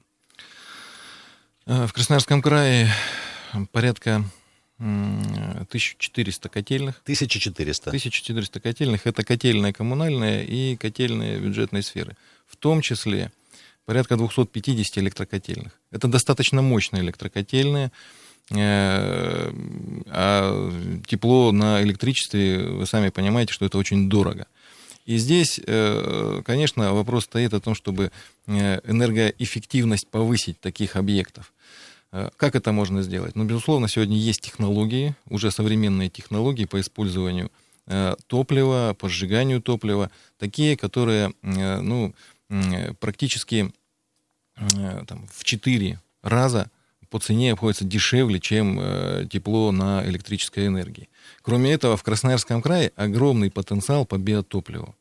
Э, 1.66 1.88
В 1.88 1.94
Красноярском 1.94 2.42
крае 2.42 2.92
порядка 3.72 4.24
м, 4.80 5.22
1400 5.70 6.50
котельных. 6.50 7.02
1400. 7.04 7.90
1400 7.90 8.60
котельных– 8.60 9.02
это 9.08 9.24
котельная 9.24 9.74
коммунальная 9.74 10.44
и 10.44 10.76
котельные 10.76 11.40
бюджетной 11.40 11.84
сферы. 11.84 12.16
В 12.48 12.56
том 12.58 12.82
числе 12.82 13.32
порядка 13.86 14.18
250 14.18 14.98
электрокотельных. 14.98 15.80
Это 15.92 16.08
достаточно 16.08 16.62
мощные 16.62 17.02
электрокотельные. 17.04 17.92
Э, 18.52 19.52
А 20.08 20.72
тепло 21.08 21.52
на 21.52 21.82
электричестве, 21.82 22.60
вы 22.60 22.86
сами 22.86 23.10
понимаете, 23.10 23.54
что 23.54 23.66
это 23.66 23.78
очень 23.78 24.08
дорого. 24.10 24.46
И 25.06 25.18
здесь, 25.18 25.60
э, 25.66 26.42
конечно, 26.46 26.94
вопрос 26.94 27.26
стоит 27.26 27.54
о 27.54 27.60
том, 27.60 27.76
чтобы 27.76 28.12
э, 28.48 28.80
энергоэффективность 28.90 30.08
повысить 30.08 30.60
таких 30.60 30.96
объектов. 30.96 31.54
Как 32.38 32.56
это 32.56 32.72
можно 32.72 33.02
сделать? 33.02 33.36
Ну, 33.36 33.44
безусловно, 33.44 33.90
сегодня 33.90 34.16
есть 34.16 34.40
технологии, 34.40 35.16
уже 35.28 35.52
современные 35.52 36.10
технологии 36.10 36.64
по 36.64 36.80
использованию 36.80 37.52
топлива, 38.28 38.96
по 38.98 39.10
сжиганию 39.10 39.62
топлива, 39.62 40.10
такие, 40.40 40.78
которые 40.78 41.34
ну, 41.42 42.14
практически 43.02 43.74
там, 44.56 45.28
в 45.34 45.44
4 45.44 46.00
раза 46.24 46.72
по 47.16 47.20
цене 47.20 47.54
обходится 47.54 47.86
дешевле, 47.86 48.42
чем 48.42 48.78
э, 48.78 49.26
тепло 49.32 49.72
на 49.72 50.06
электрической 50.06 50.68
энергии. 50.68 51.08
Кроме 51.44 51.72
этого, 51.72 51.96
в 51.96 52.04
Красноярском 52.04 52.62
крае 52.62 52.92
огромный 52.98 53.50
потенциал 53.50 54.06
по 54.06 54.18
биотопливу. 54.18 54.94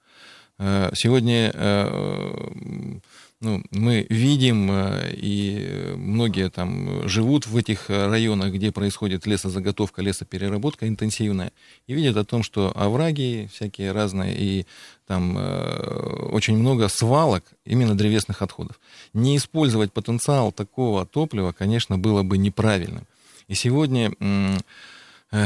Э, 0.61 0.93
Сегодня 0.95 1.51
э, 1.53 2.99
ну, 3.45 3.63
мы 3.71 4.07
видим, 4.09 4.71
э, 4.71 5.13
и 5.13 5.93
многие 5.97 6.49
там 6.49 7.07
живут 7.07 7.47
в 7.47 7.57
этих 7.57 7.91
э, 7.91 8.07
районах, 8.07 8.53
где 8.53 8.73
происходит 8.73 9.27
лесозаготовка, 9.27 10.01
лесопереработка 10.01 10.89
интенсивная, 10.89 11.53
и 11.87 11.93
видят 11.93 12.17
о 12.17 12.25
том, 12.25 12.43
что 12.43 12.73
овраги 12.75 13.49
всякие 13.53 13.93
разные, 13.93 14.35
и 14.37 14.67
там 15.07 15.37
э, 15.37 16.29
очень 16.33 16.57
много 16.57 16.89
свалок 16.89 17.45
именно 17.67 17.95
древесных 17.95 18.41
отходов. 18.41 18.81
Не 19.13 19.37
использовать 19.37 19.93
потенциал 19.93 20.51
такого 20.51 21.05
топлива, 21.05 21.53
конечно, 21.53 21.99
было 21.99 22.23
бы 22.23 22.39
неправильным. 22.39 23.07
И 23.47 23.55
сегодня 23.55 24.13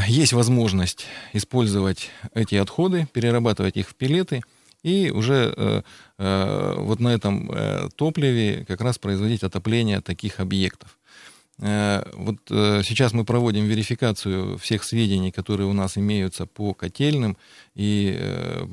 есть 0.07 0.33
возможность 0.33 1.07
использовать 1.33 2.11
эти 2.33 2.55
отходы, 2.55 3.09
перерабатывать 3.13 3.77
их 3.77 3.89
в 3.89 3.95
пилеты, 3.97 4.43
и 4.83 5.11
уже 5.11 5.53
э, 5.57 5.83
э, 6.19 6.75
вот 6.79 7.01
на 7.01 7.09
этом 7.09 7.51
э, 7.51 7.89
топливе 7.97 8.65
как 8.67 8.81
раз 8.81 8.99
производить 8.99 9.43
отопление 9.43 10.01
таких 10.01 10.41
объектов. 10.41 10.99
Вот 11.61 12.37
сейчас 12.49 13.13
мы 13.13 13.25
проводим 13.25 13.65
верификацию 13.65 14.59
всех 14.59 14.85
сведений, 14.85 15.33
которые 15.33 15.67
у 15.67 15.73
нас 15.73 15.99
имеются 15.99 16.47
по 16.47 16.73
котельным, 16.73 17.37
и 17.75 18.17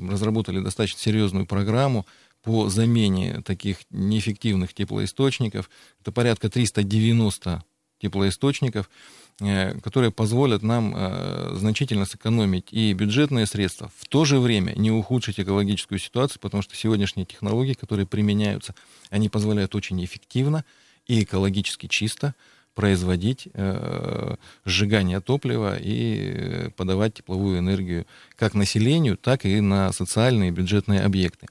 разработали 0.08 0.60
достаточно 0.60 1.00
серьезную 1.00 1.46
программу 1.46 2.06
по 2.44 2.68
замене 2.68 3.42
таких 3.44 3.78
неэффективных 3.90 4.72
теплоисточников. 4.72 5.68
Это 6.00 6.12
порядка 6.12 6.48
390 6.48 7.64
теплоисточников, 8.00 8.88
которые 9.38 10.10
позволят 10.10 10.62
нам 10.62 10.94
э, 10.96 11.56
значительно 11.56 12.06
сэкономить 12.06 12.68
и 12.70 12.92
бюджетные 12.94 13.44
средства, 13.46 13.90
в 13.98 14.08
то 14.08 14.24
же 14.24 14.38
время 14.38 14.72
не 14.76 14.90
ухудшить 14.90 15.38
экологическую 15.38 15.98
ситуацию, 15.98 16.40
потому 16.40 16.62
что 16.62 16.74
сегодняшние 16.74 17.26
технологии, 17.26 17.74
которые 17.74 18.06
применяются, 18.06 18.74
они 19.10 19.28
позволяют 19.28 19.74
очень 19.74 20.02
эффективно 20.02 20.64
и 21.06 21.22
экологически 21.22 21.86
чисто 21.86 22.34
производить 22.74 23.48
э, 23.52 24.36
сжигание 24.64 25.20
топлива 25.20 25.76
и 25.78 26.32
э, 26.34 26.70
подавать 26.70 27.14
тепловую 27.14 27.58
энергию 27.58 28.06
как 28.36 28.54
населению, 28.54 29.18
так 29.18 29.44
и 29.44 29.60
на 29.60 29.92
социальные 29.92 30.48
и 30.48 30.52
бюджетные 30.52 31.02
объекты. 31.02 31.46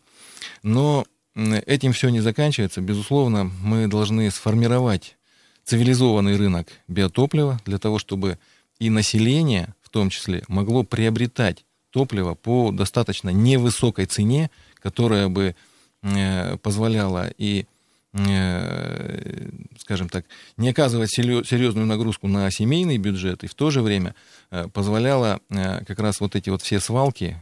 Но 0.64 1.06
этим 1.36 1.94
все 1.94 2.10
не 2.10 2.20
заканчивается. 2.20 2.82
Безусловно, 2.82 3.52
мы 3.62 3.88
должны 3.88 4.32
сформировать 4.32 5.18
цивилизованный 5.66 6.38
рынок 6.38 6.68
биотоплива 6.88 7.60
для 7.66 7.80
того, 7.80 8.00
чтобы 8.00 8.38
и 8.80 8.90
население, 8.90 9.74
в 9.82 9.90
том 9.90 10.10
числе, 10.10 10.44
могло 10.48 10.84
приобретать 10.84 11.66
топливо 11.90 12.36
по 12.36 12.72
достаточно 12.72 13.30
невысокой 13.30 14.06
цене, 14.06 14.50
которая 14.82 15.28
бы 15.28 15.56
э, 16.04 16.58
позволяла 16.58 17.32
и, 17.38 17.66
э, 18.14 19.50
скажем 19.80 20.10
так, 20.10 20.26
не 20.58 20.70
оказывать 20.70 21.10
серьезную 21.12 21.88
нагрузку 21.88 22.28
на 22.28 22.52
семейный 22.52 22.98
бюджет, 22.98 23.44
и 23.44 23.48
в 23.48 23.54
то 23.54 23.72
же 23.72 23.82
время 23.82 24.14
э, 24.52 24.68
позволяла 24.74 25.40
э, 25.50 25.84
как 25.86 26.00
раз 26.00 26.20
вот 26.20 26.36
эти 26.36 26.50
вот 26.50 26.62
все 26.62 26.80
свалки 26.80 27.38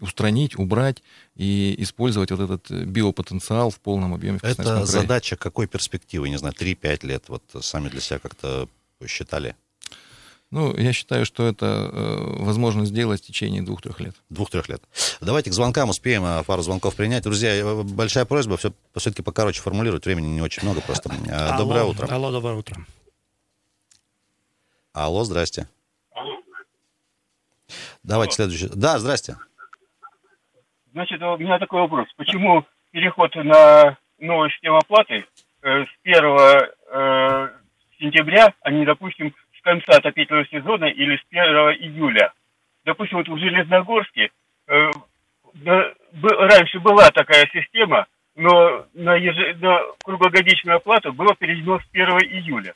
устранить, 0.00 0.58
убрать 0.58 1.02
и 1.36 1.74
использовать 1.78 2.30
вот 2.30 2.40
этот 2.40 2.70
э, 2.70 2.84
биопотенциал 2.84 3.70
в 3.70 3.80
полном 3.80 4.14
объеме. 4.14 4.38
в 4.38 4.44
Это 4.44 4.62
крае. 4.62 4.86
задача 4.86 5.36
какой 5.36 5.66
перспективы? 5.66 6.28
Не 6.28 6.38
знаю, 6.38 6.54
3-5 6.58 7.06
лет. 7.06 7.24
Вот 7.28 7.42
сами 7.60 7.88
для 7.88 8.00
себя 8.00 8.18
как-то 8.18 8.68
считали. 9.06 9.54
Ну, 10.50 10.76
я 10.76 10.92
считаю, 10.92 11.24
что 11.24 11.46
это 11.46 11.90
э, 11.92 12.42
возможно 12.42 12.84
сделать 12.84 13.22
в 13.22 13.26
течение 13.26 13.62
двух-трех 13.62 14.00
лет. 14.00 14.16
Двух-трех 14.30 14.68
лет. 14.68 14.82
Давайте 15.20 15.50
к 15.50 15.52
звонкам 15.52 15.90
успеем 15.90 16.24
а, 16.24 16.42
пару 16.42 16.62
звонков 16.62 16.96
принять. 16.96 17.22
Друзья, 17.22 17.54
э, 17.54 17.82
большая 17.84 18.24
просьба 18.24 18.56
все, 18.56 18.72
все-таки 18.96 19.22
покороче 19.22 19.60
формулировать. 19.60 20.04
Времени 20.04 20.26
не 20.26 20.42
очень 20.42 20.64
много 20.64 20.80
просто. 20.80 21.08
А, 21.30 21.56
Доброе 21.56 21.82
Алло, 21.82 21.90
утро. 21.92 22.06
Алло, 22.08 22.32
доброе 22.32 22.56
утро. 22.56 22.84
Алло, 24.92 25.22
здрасте. 25.22 25.68
Давайте 28.02 28.34
следующий. 28.34 28.68
Да, 28.74 28.98
здрасте. 28.98 29.36
Значит, 30.92 31.22
у 31.22 31.36
меня 31.36 31.58
такой 31.58 31.80
вопрос. 31.82 32.08
Почему 32.16 32.64
переход 32.90 33.34
на 33.36 33.96
новую 34.18 34.50
систему 34.50 34.78
оплаты 34.78 35.24
э, 35.62 35.84
с 35.84 35.88
1 36.04 36.24
э, 36.92 37.48
сентября, 37.98 38.52
а 38.62 38.70
не, 38.70 38.84
допустим, 38.84 39.32
с 39.56 39.62
конца 39.62 39.96
отопительного 39.96 40.46
сезона 40.46 40.86
или 40.86 41.16
с 41.16 41.20
1 41.30 41.42
июля? 41.80 42.32
Допустим, 42.84 43.18
вот 43.18 43.28
в 43.28 43.38
Железногорске 43.38 44.30
э, 44.66 44.90
да, 45.54 45.92
бы- 46.12 46.34
раньше 46.34 46.80
была 46.80 47.10
такая 47.10 47.48
система, 47.52 48.06
но 48.34 48.86
на, 48.94 49.16
еже- 49.16 49.54
на 49.60 49.80
круглогодичную 50.04 50.76
оплату 50.78 51.12
было 51.12 51.34
переведено 51.36 51.78
с 51.78 51.84
1 51.92 52.08
июля. 52.32 52.74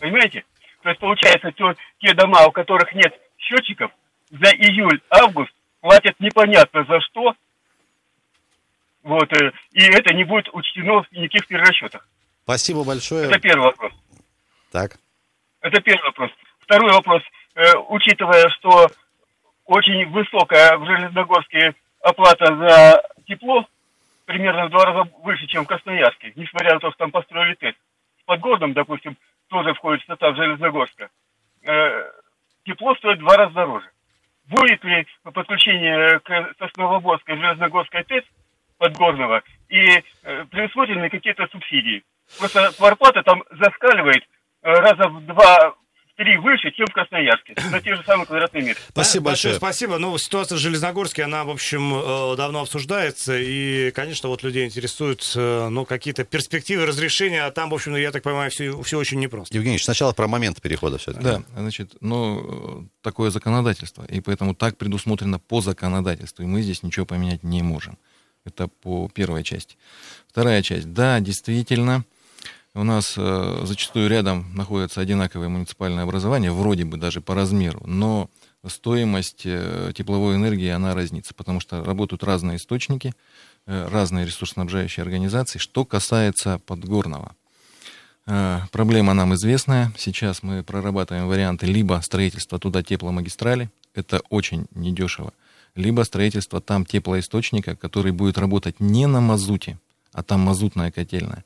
Понимаете? 0.00 0.44
То 0.82 0.88
есть, 0.88 1.00
получается, 1.00 1.52
то- 1.52 1.74
те 2.00 2.14
дома, 2.14 2.46
у 2.46 2.50
которых 2.50 2.92
нет 2.94 3.14
счетчиков, 3.38 3.92
за 4.30 4.50
июль-август 4.50 5.52
платят 5.86 6.18
непонятно 6.18 6.84
за 6.84 7.00
что. 7.02 7.34
Вот, 9.04 9.32
э, 9.32 9.52
и 9.70 9.82
это 9.82 10.12
не 10.14 10.24
будет 10.24 10.48
учтено 10.52 11.04
в 11.04 11.12
никаких 11.12 11.46
перерасчетах. 11.46 12.08
Спасибо 12.42 12.82
большое. 12.82 13.28
Это 13.28 13.38
первый 13.38 13.66
вопрос. 13.66 13.92
Так. 14.72 14.96
Это 15.60 15.80
первый 15.80 16.06
вопрос. 16.06 16.30
Второй 16.58 16.92
вопрос. 16.92 17.22
Э, 17.54 17.76
учитывая, 17.88 18.48
что 18.48 18.88
очень 19.64 20.06
высокая 20.10 20.76
в 20.76 20.86
Железногорске 20.86 21.76
оплата 22.00 22.56
за 22.56 23.02
тепло, 23.28 23.64
примерно 24.24 24.66
в 24.66 24.70
два 24.70 24.86
раза 24.86 25.08
выше, 25.22 25.46
чем 25.46 25.64
в 25.64 25.68
Красноярске, 25.68 26.32
несмотря 26.34 26.74
на 26.74 26.80
то, 26.80 26.88
что 26.90 26.98
там 26.98 27.12
построили 27.12 27.54
ТЭС. 27.54 27.76
В 28.22 28.24
Подгорном, 28.24 28.72
допустим, 28.72 29.16
тоже 29.46 29.72
входит 29.74 30.02
в 30.02 30.06
состав 30.06 30.34
Железногорска. 30.34 31.10
Э, 31.62 32.10
тепло 32.64 32.96
стоит 32.96 33.18
в 33.18 33.20
два 33.20 33.36
раза 33.36 33.54
дороже. 33.54 33.88
Будет 34.48 34.82
ли 34.84 35.06
подключение 35.22 36.20
к 36.20 36.54
Сосновоборской 36.58 37.36
Железногорской 37.36 38.04
ТЭС 38.04 38.24
Подгорного 38.78 39.42
и 39.68 39.80
э, 40.22 40.44
предусмотрены 40.50 41.10
какие-то 41.10 41.46
субсидии? 41.48 42.04
Просто 42.38 42.70
кварплата 42.76 43.22
там 43.22 43.42
заскаливает 43.50 44.22
э, 44.62 44.70
раза 44.70 45.08
в 45.08 45.26
два 45.26 45.74
три 46.16 46.36
выше, 46.38 46.70
чем 46.72 46.86
в 46.86 46.92
Красноярске, 46.92 47.54
на 47.70 47.80
те 47.80 47.94
же 47.94 48.02
самые 48.04 48.26
квадратные 48.26 48.64
метры. 48.64 48.82
Спасибо 48.88 49.24
Да, 49.24 49.30
большое. 49.30 49.54
Спасибо. 49.54 49.98
Ну, 49.98 50.16
ситуация 50.18 50.56
в 50.56 50.58
Железногорске, 50.60 51.24
она, 51.24 51.44
в 51.44 51.50
общем, 51.50 51.94
э, 51.94 52.36
давно 52.36 52.62
обсуждается. 52.62 53.38
И, 53.38 53.90
конечно, 53.92 54.28
вот 54.28 54.42
людей 54.42 54.64
интересуют, 54.64 55.30
э, 55.36 55.68
ну, 55.68 55.84
какие-то 55.84 56.24
перспективы 56.24 56.86
разрешения. 56.86 57.44
А 57.44 57.50
там, 57.50 57.70
в 57.70 57.74
общем, 57.74 57.92
ну, 57.92 57.98
я 57.98 58.10
так 58.10 58.22
понимаю, 58.22 58.50
все, 58.50 58.82
все 58.82 58.98
очень 58.98 59.20
непросто. 59.20 59.54
Евгений, 59.54 59.78
сначала 59.78 60.12
про 60.12 60.26
момент 60.26 60.60
перехода 60.60 60.98
все-таки. 60.98 61.24
Да, 61.24 61.42
значит, 61.54 61.96
ну, 62.00 62.82
э, 62.82 62.86
такое 63.02 63.30
законодательство, 63.30 64.04
и 64.04 64.20
поэтому 64.20 64.54
так 64.54 64.78
предусмотрено 64.78 65.38
по 65.38 65.60
законодательству, 65.60 66.42
и 66.42 66.46
мы 66.46 66.62
здесь 66.62 66.82
ничего 66.82 67.06
поменять 67.06 67.42
не 67.42 67.62
можем. 67.62 67.98
Это 68.44 68.68
по 68.68 69.08
первой 69.08 69.42
части. 69.42 69.76
Вторая 70.28 70.62
часть. 70.62 70.92
Да, 70.92 71.18
действительно, 71.20 72.04
у 72.76 72.84
нас 72.84 73.14
э, 73.16 73.60
зачастую 73.64 74.08
рядом 74.08 74.54
находятся 74.54 75.00
одинаковые 75.00 75.48
муниципальные 75.48 76.04
образования, 76.04 76.52
вроде 76.52 76.84
бы 76.84 76.96
даже 76.96 77.20
по 77.20 77.34
размеру, 77.34 77.82
но 77.86 78.30
стоимость 78.66 79.42
э, 79.44 79.92
тепловой 79.94 80.36
энергии, 80.36 80.68
она 80.68 80.94
разнится, 80.94 81.34
потому 81.34 81.60
что 81.60 81.84
работают 81.84 82.22
разные 82.22 82.58
источники, 82.58 83.14
э, 83.66 83.88
разные 83.90 84.26
ресурсоснабжающие 84.26 85.02
организации. 85.02 85.58
Что 85.58 85.84
касается 85.84 86.60
Подгорного, 86.66 87.34
Э, 88.26 88.60
Проблема 88.72 89.14
нам 89.14 89.34
известная. 89.34 89.92
Сейчас 89.96 90.42
мы 90.42 90.62
прорабатываем 90.62 91.28
варианты 91.28 91.66
либо 91.66 92.00
строительства 92.02 92.58
туда 92.58 92.82
тепломагистрали, 92.82 93.70
это 93.94 94.20
очень 94.30 94.66
недешево, 94.74 95.32
либо 95.74 96.02
строительство 96.02 96.60
там 96.60 96.84
теплоисточника, 96.84 97.76
который 97.76 98.12
будет 98.12 98.38
работать 98.38 98.80
не 98.80 99.06
на 99.06 99.20
мазуте, 99.20 99.78
а 100.12 100.22
там 100.22 100.40
мазутная 100.40 100.90
котельная, 100.90 101.44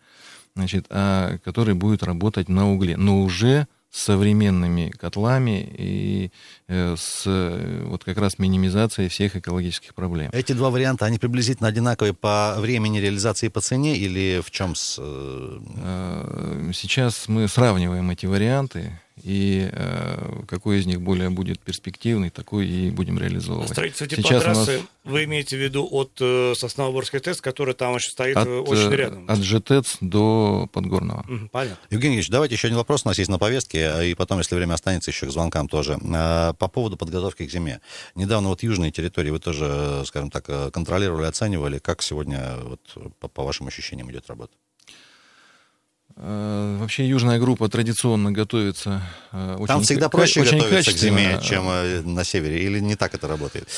значит, 0.60 0.86
а 0.90 1.38
который 1.44 1.74
будет 1.74 2.02
работать 2.02 2.48
на 2.48 2.70
угле, 2.70 2.96
но 2.96 3.22
уже 3.22 3.66
с 3.90 4.04
современными 4.04 4.90
котлами 4.90 5.68
и 5.76 6.30
э, 6.68 6.94
с 6.96 7.24
э, 7.26 7.84
вот 7.88 8.04
как 8.04 8.18
раз 8.18 8.38
минимизацией 8.38 9.08
всех 9.08 9.34
экологических 9.34 9.94
проблем. 9.96 10.30
Эти 10.32 10.52
два 10.52 10.70
варианта, 10.70 11.06
они 11.06 11.18
приблизительно 11.18 11.68
одинаковые 11.68 12.14
по 12.14 12.54
времени 12.58 12.98
реализации 13.00 13.46
и 13.46 13.48
по 13.48 13.60
цене 13.60 13.96
или 13.96 14.40
в 14.46 14.50
чем 14.52 14.76
с... 14.76 14.96
э, 15.00 15.58
Э, 15.82 16.70
Сейчас 16.72 17.26
мы 17.26 17.48
сравниваем 17.48 18.08
эти 18.10 18.26
варианты, 18.26 19.00
и 19.22 19.68
э, 19.72 20.42
какой 20.48 20.80
из 20.80 20.86
них 20.86 21.00
более 21.00 21.30
будет 21.30 21.60
перспективный, 21.60 22.30
такой 22.30 22.66
и 22.66 22.90
будем 22.90 23.18
реализовывать. 23.18 23.70
Строительство 23.70 24.08
Сейчас 24.08 24.44
у 24.44 24.46
нас 24.46 24.66
теплотрассы, 24.66 24.82
вы 25.04 25.24
имеете 25.24 25.56
в 25.56 25.60
виду 25.60 25.88
от 25.90 26.12
э, 26.20 26.54
Сосновоборской 26.56 27.20
ТЭС, 27.20 27.40
который 27.40 27.74
там 27.74 27.94
еще 27.96 28.10
стоит 28.10 28.36
от, 28.36 28.46
э, 28.46 28.50
очень 28.50 28.92
э, 28.92 28.96
рядом? 28.96 29.24
от 29.28 29.38
ЖТЭЦ 29.38 29.98
до 30.00 30.68
Подгорного. 30.72 31.24
Мгм, 31.28 31.48
Понятно. 31.48 31.78
Евгений 31.90 32.16
Ильич, 32.16 32.28
давайте 32.28 32.54
еще 32.54 32.68
один 32.68 32.78
вопрос 32.78 33.02
у 33.04 33.08
нас 33.08 33.18
есть 33.18 33.30
на 33.30 33.38
повестке, 33.38 33.90
а 33.90 34.02
и 34.02 34.14
потом, 34.14 34.38
если 34.38 34.54
время 34.54 34.74
останется, 34.74 35.10
еще 35.10 35.26
к 35.26 35.30
звонкам 35.30 35.68
тоже. 35.68 35.98
А, 36.12 36.52
По 36.54 36.68
поводу 36.68 36.96
подготовки 36.96 37.46
к 37.46 37.50
зиме. 37.50 37.80
Недавно 38.14 38.48
вот 38.48 38.62
южные 38.62 38.90
территории 38.90 39.30
вы 39.30 39.38
тоже, 39.38 39.66
э, 39.68 40.02
скажем 40.06 40.30
так, 40.30 40.44
э, 40.48 40.70
контролировали, 40.70 41.26
оценивали. 41.26 41.78
Как 41.78 42.02
сегодня, 42.02 42.56
вот, 42.62 42.80
по, 43.18 43.28
по 43.28 43.42
вашим 43.44 43.66
ощущениям, 43.68 44.10
идет 44.10 44.28
работа? 44.28 44.52
Э, 46.22 46.76
Вообще 46.78 47.08
южная 47.08 47.38
группа 47.38 47.68
традиционно 47.68 48.30
готовится 48.30 49.02
э, 49.32 49.54
очень 49.54 49.66
Там 49.66 49.82
всегда 49.82 50.10
проще 50.10 50.42
очень 50.42 50.58
готовиться 50.58 50.92
к 50.92 50.96
зиме, 50.96 51.40
чем 51.42 51.66
э, 51.68 52.02
на 52.02 52.24
севере, 52.24 52.62
или 52.62 52.78
не 52.78 52.94
так 52.94 53.14
это 53.14 53.26
работает? 53.26 53.68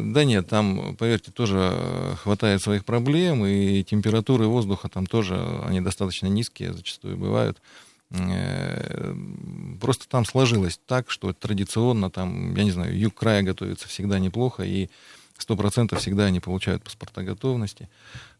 Да 0.00 0.24
нет, 0.24 0.48
там, 0.48 0.96
поверьте, 0.96 1.30
тоже 1.30 2.16
хватает 2.22 2.62
своих 2.62 2.86
проблем, 2.86 3.44
и 3.44 3.82
температуры 3.82 4.46
воздуха 4.46 4.88
там 4.88 5.06
тоже, 5.06 5.38
они 5.66 5.82
достаточно 5.82 6.26
низкие 6.26 6.72
зачастую 6.72 7.18
бывают. 7.18 7.60
Просто 9.80 10.08
там 10.08 10.24
сложилось 10.24 10.80
так, 10.86 11.10
что 11.10 11.32
традиционно 11.32 12.10
там, 12.10 12.54
я 12.56 12.64
не 12.64 12.70
знаю, 12.70 12.98
юг 12.98 13.14
края 13.14 13.42
готовится 13.42 13.88
всегда 13.88 14.18
неплохо, 14.18 14.62
и 14.62 14.88
сто 15.42 15.56
процентов 15.56 16.00
всегда 16.00 16.24
они 16.26 16.40
получают 16.40 16.82
паспорта 16.82 17.22
готовности. 17.22 17.88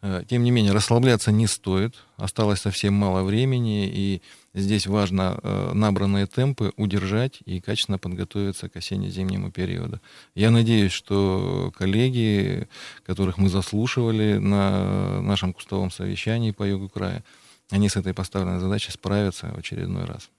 Э, 0.02 0.22
Тем 0.28 0.42
не 0.44 0.50
менее, 0.50 0.72
расслабляться 0.72 1.32
не 1.32 1.46
стоит. 1.46 1.94
Осталось 2.16 2.60
совсем 2.60 2.94
мало 2.94 3.22
времени, 3.22 3.88
и 3.88 4.22
здесь 4.54 4.86
важно 4.86 5.38
э, 5.42 5.72
набранные 5.74 6.26
темпы 6.26 6.72
удержать 6.76 7.40
и 7.44 7.60
качественно 7.60 7.98
подготовиться 7.98 8.68
к 8.68 8.76
осенне-зимнему 8.76 9.50
периоду. 9.50 10.00
Я 10.34 10.50
надеюсь, 10.50 10.92
что 10.92 11.72
коллеги, 11.76 12.68
которых 13.04 13.38
мы 13.38 13.48
заслушивали 13.48 14.38
на 14.38 15.20
нашем 15.22 15.52
кустовом 15.52 15.90
совещании 15.90 16.50
по 16.50 16.64
югу 16.64 16.88
края, 16.88 17.24
они 17.70 17.88
с 17.88 17.96
этой 17.96 18.14
поставленной 18.14 18.60
задачей 18.60 18.90
справятся 18.90 19.52
в 19.54 19.58
очередной 19.58 20.04
раз. 20.04 20.30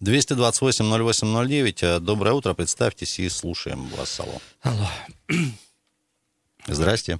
228-08-09. 0.00 1.78
Э, 1.82 2.00
Доброе 2.00 2.32
утро, 2.32 2.54
представьтесь 2.54 3.18
и 3.18 3.28
слушаем 3.28 3.86
вас, 3.88 4.20
алло. 4.20 4.88
Здрасте. 6.66 7.18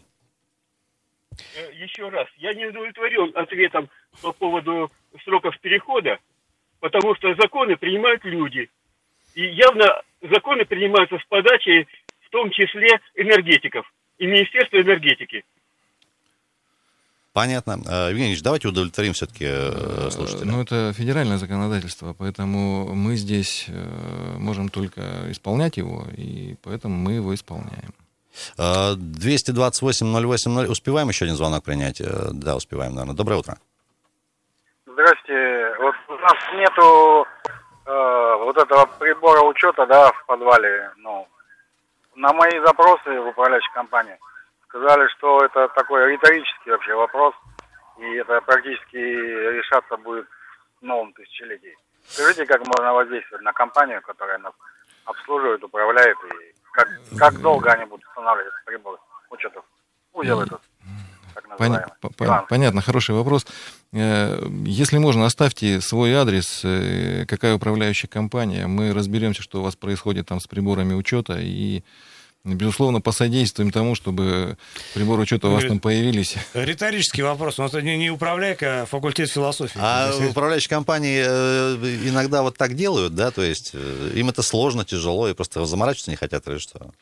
Э, 1.56 1.72
Еще 1.74 2.08
раз, 2.08 2.28
я 2.38 2.52
не 2.54 2.66
удовлетворен 2.66 3.32
ответом 3.34 3.88
по 4.22 4.32
поводу 4.32 4.90
сроков 5.24 5.58
перехода, 5.60 6.18
потому 6.80 7.14
что 7.16 7.34
законы 7.34 7.76
принимают 7.76 8.24
люди. 8.24 8.68
И 9.34 9.44
явно 9.44 10.02
законы 10.22 10.64
принимаются 10.64 11.18
с 11.18 11.24
подачи, 11.28 11.86
в 12.26 12.30
том 12.30 12.50
числе 12.50 12.88
энергетиков 13.14 13.90
и 14.18 14.26
Министерства 14.26 14.80
энергетики. 14.80 15.44
Понятно. 17.32 17.78
Э, 17.86 18.08
Евгений 18.10 18.30
Ильич, 18.30 18.42
давайте 18.42 18.68
удовлетворим 18.68 19.12
все-таки 19.12 19.44
Э, 19.44 20.08
слушателя. 20.10 20.50
Ну, 20.50 20.62
это 20.62 20.92
федеральное 20.94 21.36
законодательство, 21.36 22.14
поэтому 22.14 22.94
мы 22.94 23.16
здесь 23.16 23.66
можем 24.38 24.70
только 24.70 25.30
исполнять 25.30 25.76
его, 25.76 26.06
и 26.16 26.56
поэтому 26.62 26.96
мы 26.96 27.12
его 27.12 27.34
исполняем. 27.34 27.92
Э, 28.58 28.94
228-08-0. 28.94 30.66
Успеваем 30.70 31.08
еще 31.08 31.24
один 31.24 31.36
звонок 31.36 31.64
принять? 31.64 32.00
Э, 32.00 32.30
Да, 32.32 32.56
успеваем, 32.56 32.94
наверное. 32.94 33.16
Доброе 33.16 33.36
утро. 33.36 33.56
Здрасте. 34.86 35.74
Вот 35.80 35.94
у 36.08 36.18
нас 36.18 36.34
нету 36.54 37.26
э, 37.86 38.36
вот 38.44 38.56
этого 38.56 38.86
прибора 38.98 39.42
учета, 39.42 39.86
да, 39.86 40.10
в 40.12 40.26
подвале. 40.26 40.90
Ну, 40.96 41.26
на 42.14 42.32
мои 42.32 42.58
запросы 42.64 43.20
в 43.20 43.28
управляющей 43.28 43.72
компании 43.74 44.16
сказали, 44.68 45.06
что 45.16 45.44
это 45.44 45.68
такой 45.68 46.12
риторический 46.12 46.70
вообще 46.70 46.94
вопрос, 46.94 47.34
и 47.98 48.14
это 48.16 48.40
практически 48.42 48.96
решаться 48.96 49.96
будет 49.96 50.26
в 50.80 50.84
новом 50.84 51.12
тысячелетии. 51.12 51.76
Скажите, 52.08 52.46
как 52.46 52.66
можно 52.66 52.92
воздействовать 52.94 53.44
на 53.44 53.52
компанию, 53.52 54.00
которая 54.02 54.38
нас 54.38 54.52
обслуживает, 55.04 55.62
управляет, 55.64 56.16
и 56.24 56.54
как, 56.76 56.88
как 57.18 57.40
долго 57.40 57.70
они 57.72 57.84
будут 57.86 58.06
устанавливать 58.06 58.52
этот 58.52 58.64
прибор 58.66 58.98
учета? 59.30 59.60
Узел 60.12 60.40
этот, 60.40 60.60
Поня- 61.34 61.48
называемый. 61.58 61.84
по- 62.00 62.10
по- 62.10 62.24
Иван. 62.24 62.46
понятно, 62.48 62.80
хороший 62.82 63.14
вопрос. 63.14 63.46
Э, 63.92 64.46
Если 64.64 64.98
можно, 64.98 65.26
оставьте 65.26 65.80
свой 65.80 66.12
адрес, 66.14 66.62
э, 66.64 67.24
какая 67.26 67.54
управляющая 67.54 68.08
компания. 68.08 68.66
Мы 68.66 68.92
разберемся, 68.94 69.42
что 69.42 69.60
у 69.60 69.62
вас 69.62 69.76
происходит 69.76 70.26
там 70.26 70.40
с 70.40 70.46
приборами 70.46 70.94
учета 70.94 71.38
и 71.40 71.82
Безусловно, 72.54 73.00
посодействуем 73.00 73.72
тому, 73.72 73.96
чтобы 73.96 74.56
приборы 74.94 75.22
учета 75.22 75.48
у 75.48 75.52
вас 75.52 75.64
там 75.64 75.80
появились. 75.80 76.36
Риторический 76.54 77.22
вопрос. 77.22 77.58
У 77.58 77.62
нас 77.62 77.72
не, 77.72 77.96
не 77.96 78.10
управляйка, 78.10 78.82
а 78.82 78.86
факультет 78.86 79.28
философии. 79.30 79.78
А 79.82 80.12
Если- 80.12 80.28
управляющие 80.28 80.68
компании 80.68 81.24
э, 81.26 81.74
иногда 82.08 82.42
вот 82.42 82.56
так 82.56 82.74
делают, 82.76 83.16
да, 83.16 83.32
то 83.32 83.42
есть 83.42 83.72
э, 83.74 84.12
им 84.14 84.28
это 84.28 84.42
сложно, 84.42 84.84
тяжело, 84.84 85.28
и 85.28 85.34
просто 85.34 85.66
заморачиваться 85.66 86.12
не 86.12 86.16
хотят, 86.16 86.46
или 86.46 86.58
что? 86.58 86.92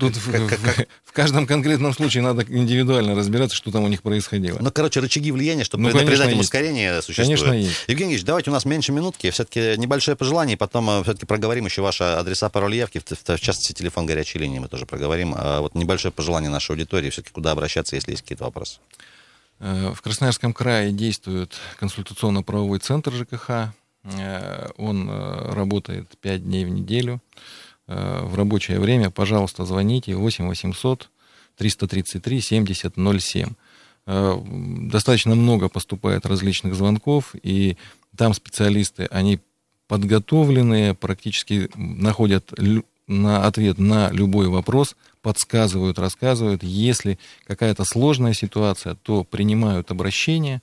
Тут 0.00 0.16
в, 0.16 0.26
в- 0.26 0.86
в 1.04 1.12
каждом 1.12 1.46
конкретном 1.46 1.92
случае 1.94 2.22
надо 2.24 2.42
индивидуально 2.48 3.14
разбираться, 3.14 3.56
что 3.56 3.70
там 3.70 3.84
у 3.84 3.88
них 3.88 4.02
происходило. 4.02 4.58
Ну, 4.60 4.70
короче, 4.72 4.98
рычаги 5.00 5.30
влияния, 5.30 5.62
чтобы 5.62 5.84
Ну, 5.84 5.90
конечно, 5.96 6.24
им 6.24 6.40
ускорение, 6.40 7.00
существуют. 7.02 7.40
Конечно, 7.40 7.52
есть. 7.56 7.84
Евгений 7.86 8.14
Ильич, 8.14 8.24
давайте 8.24 8.50
у 8.50 8.52
нас 8.52 8.64
меньше 8.64 8.90
минутки, 8.90 9.30
все-таки 9.30 9.76
небольшое 9.78 10.16
пожелание, 10.16 10.54
и 10.54 10.56
потом 10.58 11.04
все-таки 11.04 11.24
проговорим 11.24 11.66
еще 11.66 11.82
ваши 11.82 12.02
адреса, 12.02 12.48
пароль 12.48 12.74
явки, 12.74 12.98
в, 12.98 13.04
в- 13.04 13.36
в 13.36 13.40
частности, 13.40 13.72
телефон 13.72 14.06
горячей 14.06 14.40
линии 14.40 14.58
мы 14.58 14.66
тоже 14.66 14.86
проговорим. 14.86 15.34
А 15.36 15.60
вот 15.60 15.74
небольшое 15.76 16.10
пожелание 16.10 16.50
нашей 16.50 16.72
аудитории, 16.72 17.10
все-таки 17.10 17.32
куда 17.32 17.52
обращаться, 17.52 17.94
если 17.94 18.10
есть 18.10 18.22
какие-то 18.22 18.44
вопросы. 18.44 18.80
Э, 19.60 19.92
в 19.94 20.02
Красноярском 20.02 20.52
крае 20.52 20.90
действует 20.90 21.54
консультационно-правовой 21.78 22.78
центр 22.80 23.12
ЖКХ. 23.12 23.50
Э, 24.04 24.68
он 24.78 25.08
э, 25.08 25.52
работает 25.52 26.08
5 26.20 26.44
дней 26.44 26.64
в 26.64 26.70
неделю. 26.70 27.20
В 27.90 28.36
рабочее 28.36 28.78
время, 28.78 29.10
пожалуйста, 29.10 29.64
звоните 29.64 30.14
8 30.14 30.46
800 30.46 31.10
333 31.56 32.40
70 32.40 32.94
07. 33.20 33.48
Достаточно 34.88 35.34
много 35.34 35.68
поступает 35.68 36.24
различных 36.24 36.76
звонков, 36.76 37.34
и 37.42 37.76
там 38.16 38.32
специалисты, 38.32 39.08
они 39.10 39.40
подготовленные, 39.88 40.94
практически 40.94 41.68
находят 41.74 42.52
на 43.08 43.44
ответ 43.44 43.78
на 43.78 44.10
любой 44.12 44.46
вопрос, 44.46 44.94
подсказывают, 45.20 45.98
рассказывают. 45.98 46.62
Если 46.62 47.18
какая-то 47.44 47.84
сложная 47.84 48.34
ситуация, 48.34 48.94
то 48.94 49.24
принимают 49.24 49.90
обращение, 49.90 50.62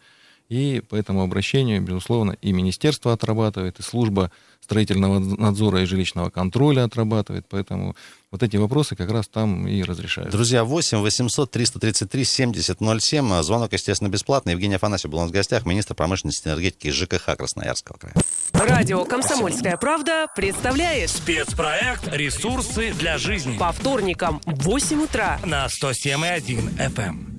и 0.49 0.81
по 0.81 0.95
этому 0.95 1.23
обращению, 1.23 1.81
безусловно, 1.81 2.37
и 2.41 2.53
министерство 2.53 3.13
отрабатывает, 3.13 3.79
и 3.79 3.83
служба 3.83 4.31
строительного 4.61 5.19
надзора 5.19 5.81
и 5.81 5.85
жилищного 5.85 6.29
контроля 6.29 6.83
отрабатывает. 6.83 7.45
Поэтому 7.49 7.95
вот 8.31 8.43
эти 8.43 8.57
вопросы 8.57 8.95
как 8.95 9.09
раз 9.11 9.27
там 9.27 9.67
и 9.67 9.81
разрешаются. 9.83 10.35
Друзья, 10.35 10.63
8 10.63 10.99
800 10.99 11.51
333 11.51 12.23
7007. 12.23 13.41
Звонок, 13.43 13.73
естественно, 13.73 14.09
бесплатный. 14.09 14.53
Евгений 14.53 14.75
Афанасьев 14.75 15.11
был 15.11 15.19
у 15.19 15.21
нас 15.21 15.29
в 15.29 15.33
гостях, 15.33 15.65
министр 15.65 15.95
промышленности 15.95 16.47
и 16.47 16.51
энергетики 16.51 16.91
ЖКХ 16.91 17.37
Красноярского 17.37 17.97
края. 17.97 18.15
Радио 18.53 19.05
«Комсомольская 19.05 19.77
правда» 19.77 20.27
представляет 20.35 21.09
спецпроект 21.09 22.07
«Ресурсы 22.11 22.93
для 22.93 23.17
жизни» 23.17 23.57
по 23.57 23.71
вторникам 23.71 24.41
в 24.45 24.63
8 24.63 25.03
утра 25.03 25.39
на 25.45 25.67
107,1 25.67 26.77
FM. 26.93 27.36